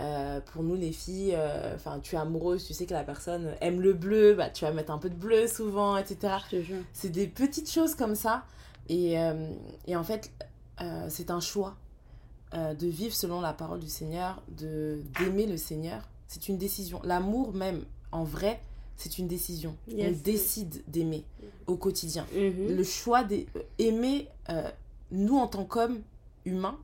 [0.00, 3.56] Euh, pour nous les filles, euh, enfin tu es amoureuse, tu sais que la personne
[3.60, 6.34] aime le bleu, bah, tu vas mettre un peu de bleu souvent, etc.
[6.92, 8.44] C'est des petites choses comme ça.
[8.88, 9.50] Et, euh,
[9.86, 10.30] et en fait,
[11.08, 11.76] c'est un choix
[12.54, 16.08] de vivre selon la parole du Seigneur, de d'aimer le Seigneur.
[16.28, 17.00] C'est une décision.
[17.02, 18.60] L'amour même, en vrai,
[18.96, 19.76] c'est une décision.
[19.92, 21.24] On décide d'aimer
[21.66, 22.24] au quotidien.
[22.32, 22.76] Mm-hmm.
[22.76, 24.28] Le choix d'aimer,
[25.10, 26.00] nous en tant qu'hommes,
[26.44, 26.78] humain,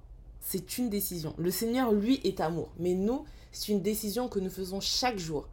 [0.45, 1.35] c'est une décision.
[1.39, 2.69] Le Seigneur, lui, est amour.
[2.79, 5.49] Mais nous, c'est une décision que nous faisons chaque jour.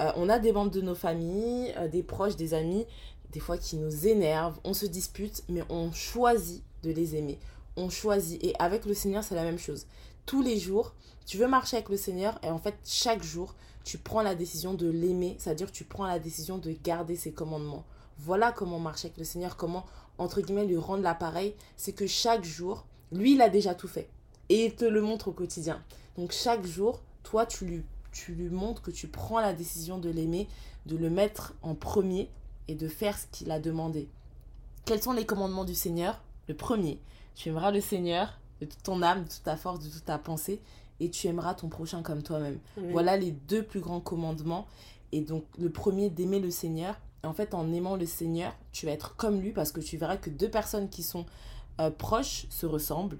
[0.00, 2.86] Euh, on a des membres de nos familles, euh, des proches, des amis,
[3.32, 7.38] des fois qui nous énervent, on se dispute, mais on choisit de les aimer.
[7.76, 8.42] On choisit.
[8.44, 9.86] Et avec le Seigneur, c'est la même chose.
[10.26, 10.94] Tous les jours,
[11.26, 14.74] tu veux marcher avec le Seigneur et en fait, chaque jour, tu prends la décision
[14.74, 17.84] de l'aimer, c'est-à-dire tu prends la décision de garder ses commandements.
[18.18, 19.84] Voilà comment marcher avec le Seigneur, comment,
[20.18, 21.54] entre guillemets, lui rendre l'appareil.
[21.76, 24.08] C'est que chaque jour, lui, il a déjà tout fait.
[24.48, 25.82] Et il te le montre au quotidien.
[26.16, 27.82] Donc chaque jour, toi, tu lui,
[28.12, 30.48] tu lui montres que tu prends la décision de l'aimer,
[30.86, 32.30] de le mettre en premier
[32.68, 34.08] et de faire ce qu'il a demandé.
[34.84, 36.22] Quels sont les commandements du Seigneur?
[36.48, 37.00] Le premier,
[37.34, 40.18] tu aimeras le Seigneur de toute ton âme, de toute ta force, de toute ta
[40.18, 40.60] pensée,
[41.00, 42.58] et tu aimeras ton prochain comme toi-même.
[42.92, 44.66] Voilà les deux plus grands commandements.
[45.12, 46.98] Et donc le premier, d'aimer le Seigneur.
[47.22, 50.16] en fait, en aimant le Seigneur, tu vas être comme lui parce que tu verras
[50.16, 51.26] que deux personnes qui sont
[51.80, 53.18] euh, proches se ressemblent.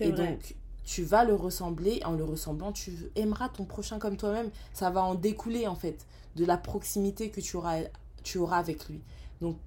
[0.00, 0.54] Et donc,
[0.86, 2.00] tu vas le ressembler.
[2.04, 4.50] En le ressemblant, tu aimeras ton prochain comme toi-même.
[4.72, 6.06] Ça va en découler, en fait,
[6.36, 7.80] de la proximité que tu auras,
[8.22, 9.02] tu avec lui.
[9.42, 9.58] Donc,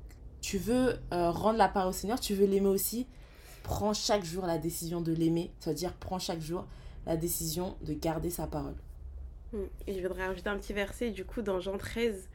[0.42, 3.06] tu veux euh, rendre la part au Seigneur, tu veux l'aimer aussi.
[3.64, 5.52] Prends chaque jour la décision de l'aimer.
[5.60, 6.66] C'est-à-dire, prends chaque jour
[7.06, 8.76] la décision de garder sa parole.
[9.52, 9.66] Hmm.
[9.88, 12.30] Et je voudrais rajouter un petit verset, du coup, dans Jean 13,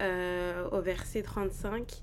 [0.00, 2.02] euh, au verset 35.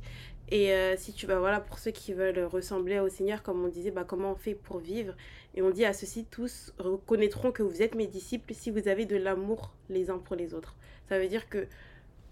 [0.50, 3.70] Et euh, si tu vas, voilà, pour ceux qui veulent ressembler au Seigneur, comme on
[3.70, 5.16] disait, bah, comment on fait pour vivre?
[5.56, 9.06] Et on dit à ceux-ci, tous reconnaîtront que vous êtes mes disciples si vous avez
[9.06, 10.76] de l'amour les uns pour les autres.
[11.08, 11.68] Ça veut dire que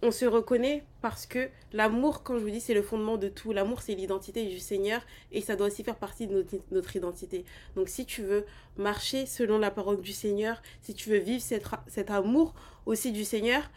[0.02, 3.52] on se reconnaît parce que l'amour, quand je vous dis, c'est le fondement de tout.
[3.52, 5.02] L'amour, c'est l'identité du Seigneur
[5.32, 7.44] et ça doit aussi faire partie de notre, notre, identité.
[7.76, 8.46] Donc, si tu veux
[8.78, 12.54] marcher selon la parole du Seigneur, si tu veux vivre cet, cet amour
[12.86, 13.70] aussi du Seigneur,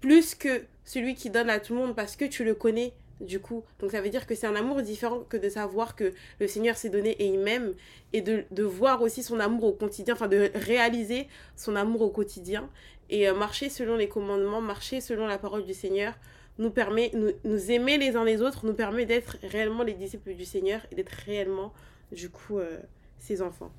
[0.00, 3.40] plus que celui qui donne à tout le monde parce que tu le connais, du
[3.40, 3.64] coup.
[3.80, 6.76] Donc ça veut dire que c'est un amour différent que de savoir que le Seigneur
[6.76, 7.74] s'est donné et il m'aime
[8.12, 12.10] et de, de, voir aussi son amour au quotidien, enfin de réaliser son amour au
[12.10, 12.68] quotidien
[13.10, 16.14] et euh, marcher selon les commandements, marcher selon la parole du Seigneur
[16.58, 20.34] nous permet, nous, nous aimer les uns les autres, nous permet d'être réellement les disciples
[20.34, 21.72] du Seigneur et d'être réellement,
[22.12, 22.78] du coup, euh,
[23.18, 23.70] ses enfants.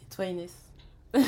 [0.00, 0.52] Et toi Inès?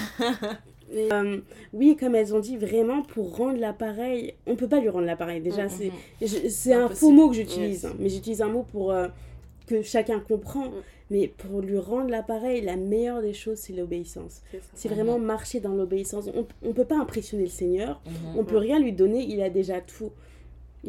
[0.95, 1.41] euh,
[1.72, 5.41] oui, comme elles ont dit, vraiment pour rendre l'appareil, on peut pas lui rendre l'appareil.
[5.41, 6.49] Déjà, mm -hmm.
[6.49, 7.84] c'est un faux mot que j'utilise, yes.
[7.84, 9.09] hein, mais j'utilise un mot pour euh,
[9.66, 10.66] que chacun comprend.
[10.66, 10.82] Mm.
[11.12, 14.43] Mais pour lui rendre l'appareil, la meilleure des choses, c'est l'obéissance.
[14.74, 15.34] C'est vraiment mm -hmm.
[15.34, 16.24] marcher dans l'obéissance.
[16.41, 18.38] On ne peut pas impressionner le Seigneur, -hmm.
[18.41, 20.12] on peut rien lui donner, il a déjà tout.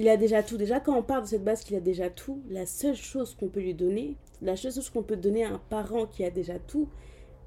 [0.02, 0.58] Il a déjà tout.
[0.66, 3.50] Déjà, quand on part de cette base qu'il a déjà tout, la seule chose qu'on
[3.54, 4.08] peut lui donner,
[4.50, 6.88] la seule chose qu'on peut donner à un parent qui a déjà tout,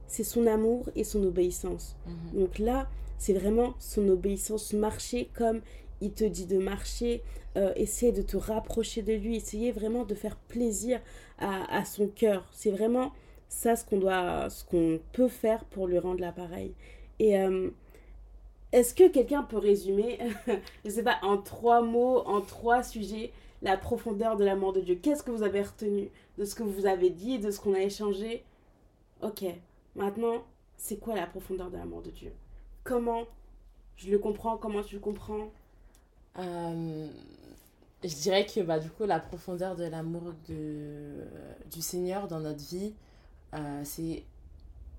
[0.06, 1.96] c'est son amour et son obéissance.
[2.06, 2.38] Mmh.
[2.38, 2.88] Donc là,
[3.18, 5.60] c'est vraiment son obéissance, marcher comme
[6.00, 7.22] il te dit de marcher,
[7.56, 11.00] euh, essayer de te rapprocher de lui, essayer vraiment de faire plaisir
[11.38, 12.46] à, à son cœur.
[12.52, 13.12] C'est vraiment
[13.48, 16.74] ça ce qu'on doit, ce qu'on peut faire pour lui rendre l'appareil.
[17.18, 17.70] Et euh,
[18.72, 20.18] est-ce que quelqu'un peut résumer,
[20.84, 23.32] je sais pas, en trois mots, en trois sujets,
[23.62, 24.98] la profondeur de l'amour de Dieu?
[25.00, 27.80] Qu'est-ce que vous avez retenu de ce que vous avez dit, de ce qu'on a
[27.80, 28.44] échangé?
[29.22, 29.44] Ok,
[29.96, 30.44] Maintenant,
[30.76, 32.32] c'est quoi la profondeur de l'amour de Dieu?
[32.82, 33.26] Comment
[33.96, 34.56] je le comprends?
[34.56, 35.50] Comment tu le comprends?
[36.38, 37.08] Euh,
[38.02, 41.24] Je dirais que bah, du coup, la profondeur de l'amour de,
[41.70, 42.92] du Seigneur dans notre vie,
[43.54, 44.24] euh, c'est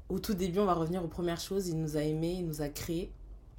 [0.10, 1.68] au tout début, on va revenir aux premières choses.
[1.68, 3.12] Il nous a aimés, il nous a créés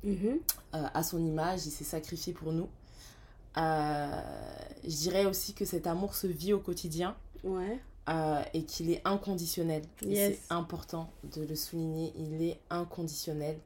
[0.04, 0.38] mm -hmm.
[0.74, 2.68] euh, à son image, il s'est sacrifié pour nous.
[3.56, 7.16] je dirais aussi que cet amour se vit au quotidien.
[7.44, 7.80] Ouais.
[8.08, 9.82] Euh, et qu'il est inconditionnel.
[10.02, 10.38] Yes.
[10.38, 13.58] C'est important de le souligner, il est inconditionnel.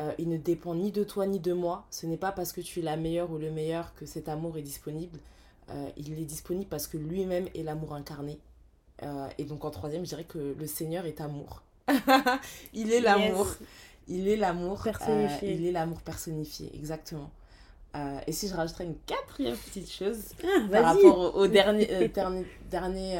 [0.00, 1.84] Euh, il ne dépend ni de toi ni de moi.
[1.90, 4.56] Ce n'est pas parce que tu es la meilleure ou le meilleur que cet amour
[4.56, 5.18] est disponible.
[5.68, 8.38] Euh, il est disponible parce que lui-même est l'amour incarné.
[9.36, 11.62] et donc en troisième, je dirais que le Seigneur est amour.
[12.72, 13.46] il est l'amour.
[13.46, 13.68] Yes.
[14.08, 14.82] Il est l'amour.
[14.82, 15.54] Personnifié.
[15.54, 17.30] il est l'amour personnifié, exactement.
[17.96, 21.86] Euh, et si je rajouterais une quatrième petite chose ah, par rapport au, au dernier,
[21.92, 23.18] euh, dernier, dernier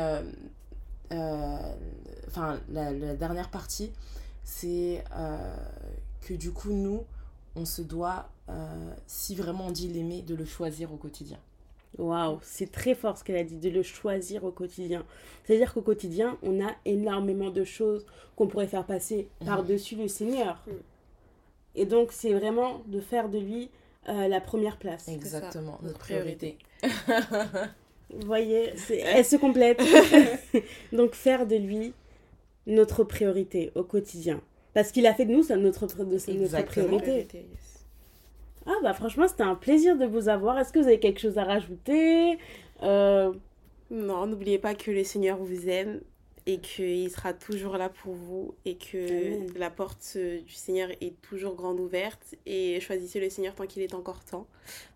[1.11, 3.93] enfin la, la, dernière partie,
[4.43, 5.05] c'est
[6.21, 7.05] que du coup nous,
[7.57, 8.29] on se doit,
[9.07, 11.39] si vraiment on dit l'aimer, de le choisir au quotidien.
[11.99, 15.05] Waouh, c'est très fort ce qu'elle a dit, de le choisir au quotidien.
[15.45, 18.05] C'est-à-dire qu'au quotidien, on a énormément de choses
[18.37, 19.45] qu'on pourrait faire passer mmh.
[19.47, 20.63] par-dessus le Seigneur.
[20.67, 20.71] Mmh.
[21.77, 23.71] Et donc, c'est vraiment de faire de lui
[24.09, 25.09] euh, la première place.
[25.09, 26.59] Exactement, notre priorité.
[28.11, 29.83] Vous voyez, elle se complète.
[30.93, 31.93] Donc faire de lui
[32.67, 34.41] notre priorité au quotidien.
[34.73, 37.29] Parce qu'il a fait de nous ça, notre, de, notre priorité.
[38.67, 40.59] Ah bah franchement, c'était un plaisir de vous avoir.
[40.59, 42.39] Est-ce que vous avez quelque chose à rajouter
[42.83, 43.33] euh...
[43.91, 46.01] Non, n'oubliez pas que le Seigneur vous aime
[46.47, 49.53] et qu'il sera toujours là pour vous et que Amen.
[49.57, 53.95] la porte du Seigneur est toujours grande ouverte et choisissez le Seigneur tant qu'il est
[53.95, 54.47] encore temps,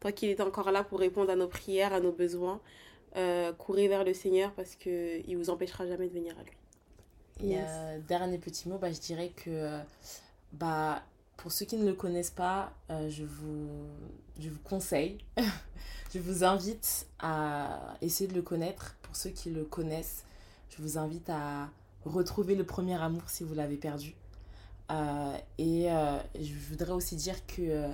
[0.01, 2.61] tant qu'il est encore là pour répondre à nos prières, à nos besoins.
[3.17, 6.57] Euh, courez vers le Seigneur parce qu'il vous empêchera jamais de venir à lui.
[7.41, 7.61] Yes.
[7.61, 9.79] Et euh, dernier petit mot, bah, je dirais que
[10.53, 11.03] bah,
[11.37, 13.69] pour ceux qui ne le connaissent pas, euh, je, vous,
[14.39, 15.19] je vous conseille,
[16.13, 18.97] je vous invite à essayer de le connaître.
[19.03, 20.25] Pour ceux qui le connaissent,
[20.69, 21.71] je vous invite à
[22.05, 24.15] retrouver le premier amour si vous l'avez perdu.
[24.91, 27.89] Euh, et euh, je voudrais aussi dire que euh,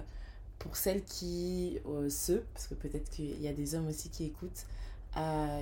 [0.59, 4.65] pour celles qui, ceux, parce que peut-être qu'il y a des hommes aussi qui écoutent,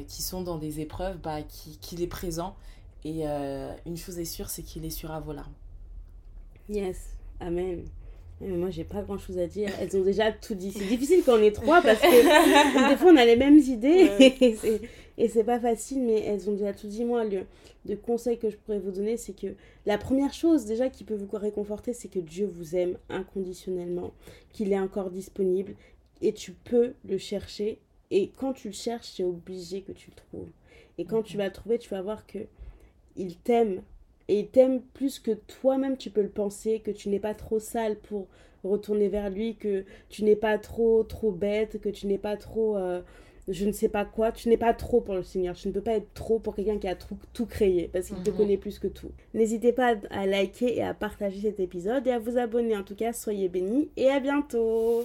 [0.09, 2.55] qui sont dans des épreuves, bah, qu'il qui est présent.
[3.05, 3.25] Et
[3.87, 5.53] une chose est sûre, c'est qu'il est sur à vos larmes.
[6.69, 7.85] Yes, Amen.
[8.41, 9.71] Mais moi, j'ai pas grand chose à dire.
[9.81, 10.73] Elles ont déjà tout dit.
[10.73, 14.11] C'est difficile quand on est trois parce que des fois, on a les mêmes idées
[14.41, 14.81] et c'est-
[15.19, 17.05] et c'est pas facile, mais elles ont déjà tout dit.
[17.05, 17.45] Moi, le,
[17.87, 19.49] le conseil que je pourrais vous donner, c'est que
[19.87, 24.13] la première chose déjà qui peut vous réconforter, c'est que Dieu vous aime inconditionnellement,
[24.53, 25.75] qu'il est encore disponible
[26.23, 27.79] et tu peux le chercher.
[28.13, 30.51] Et quand tu le cherches, c'est obligé que tu le trouves.
[30.99, 32.39] Et quand tu vas le trouver, tu vas voir que
[33.17, 33.83] il t'aime
[34.29, 37.59] et il t'aime plus que toi-même tu peux le penser, que tu n'es pas trop
[37.59, 38.29] sale pour
[38.65, 42.77] retourner vers lui, que tu n'es pas trop trop bête, que tu n'es pas trop
[42.77, 43.01] euh,
[43.49, 45.81] je ne sais pas quoi, tu n'es pas trop pour le Seigneur, tu ne peux
[45.81, 48.37] pas être trop pour quelqu'un qui a tout, tout créé parce qu'il te Mhm.
[48.37, 49.11] connaît plus que tout.
[49.35, 52.77] N'hésitez pas à à liker et à partager cet épisode et à vous abonner.
[52.77, 55.05] En tout cas, soyez bénis et à bientôt.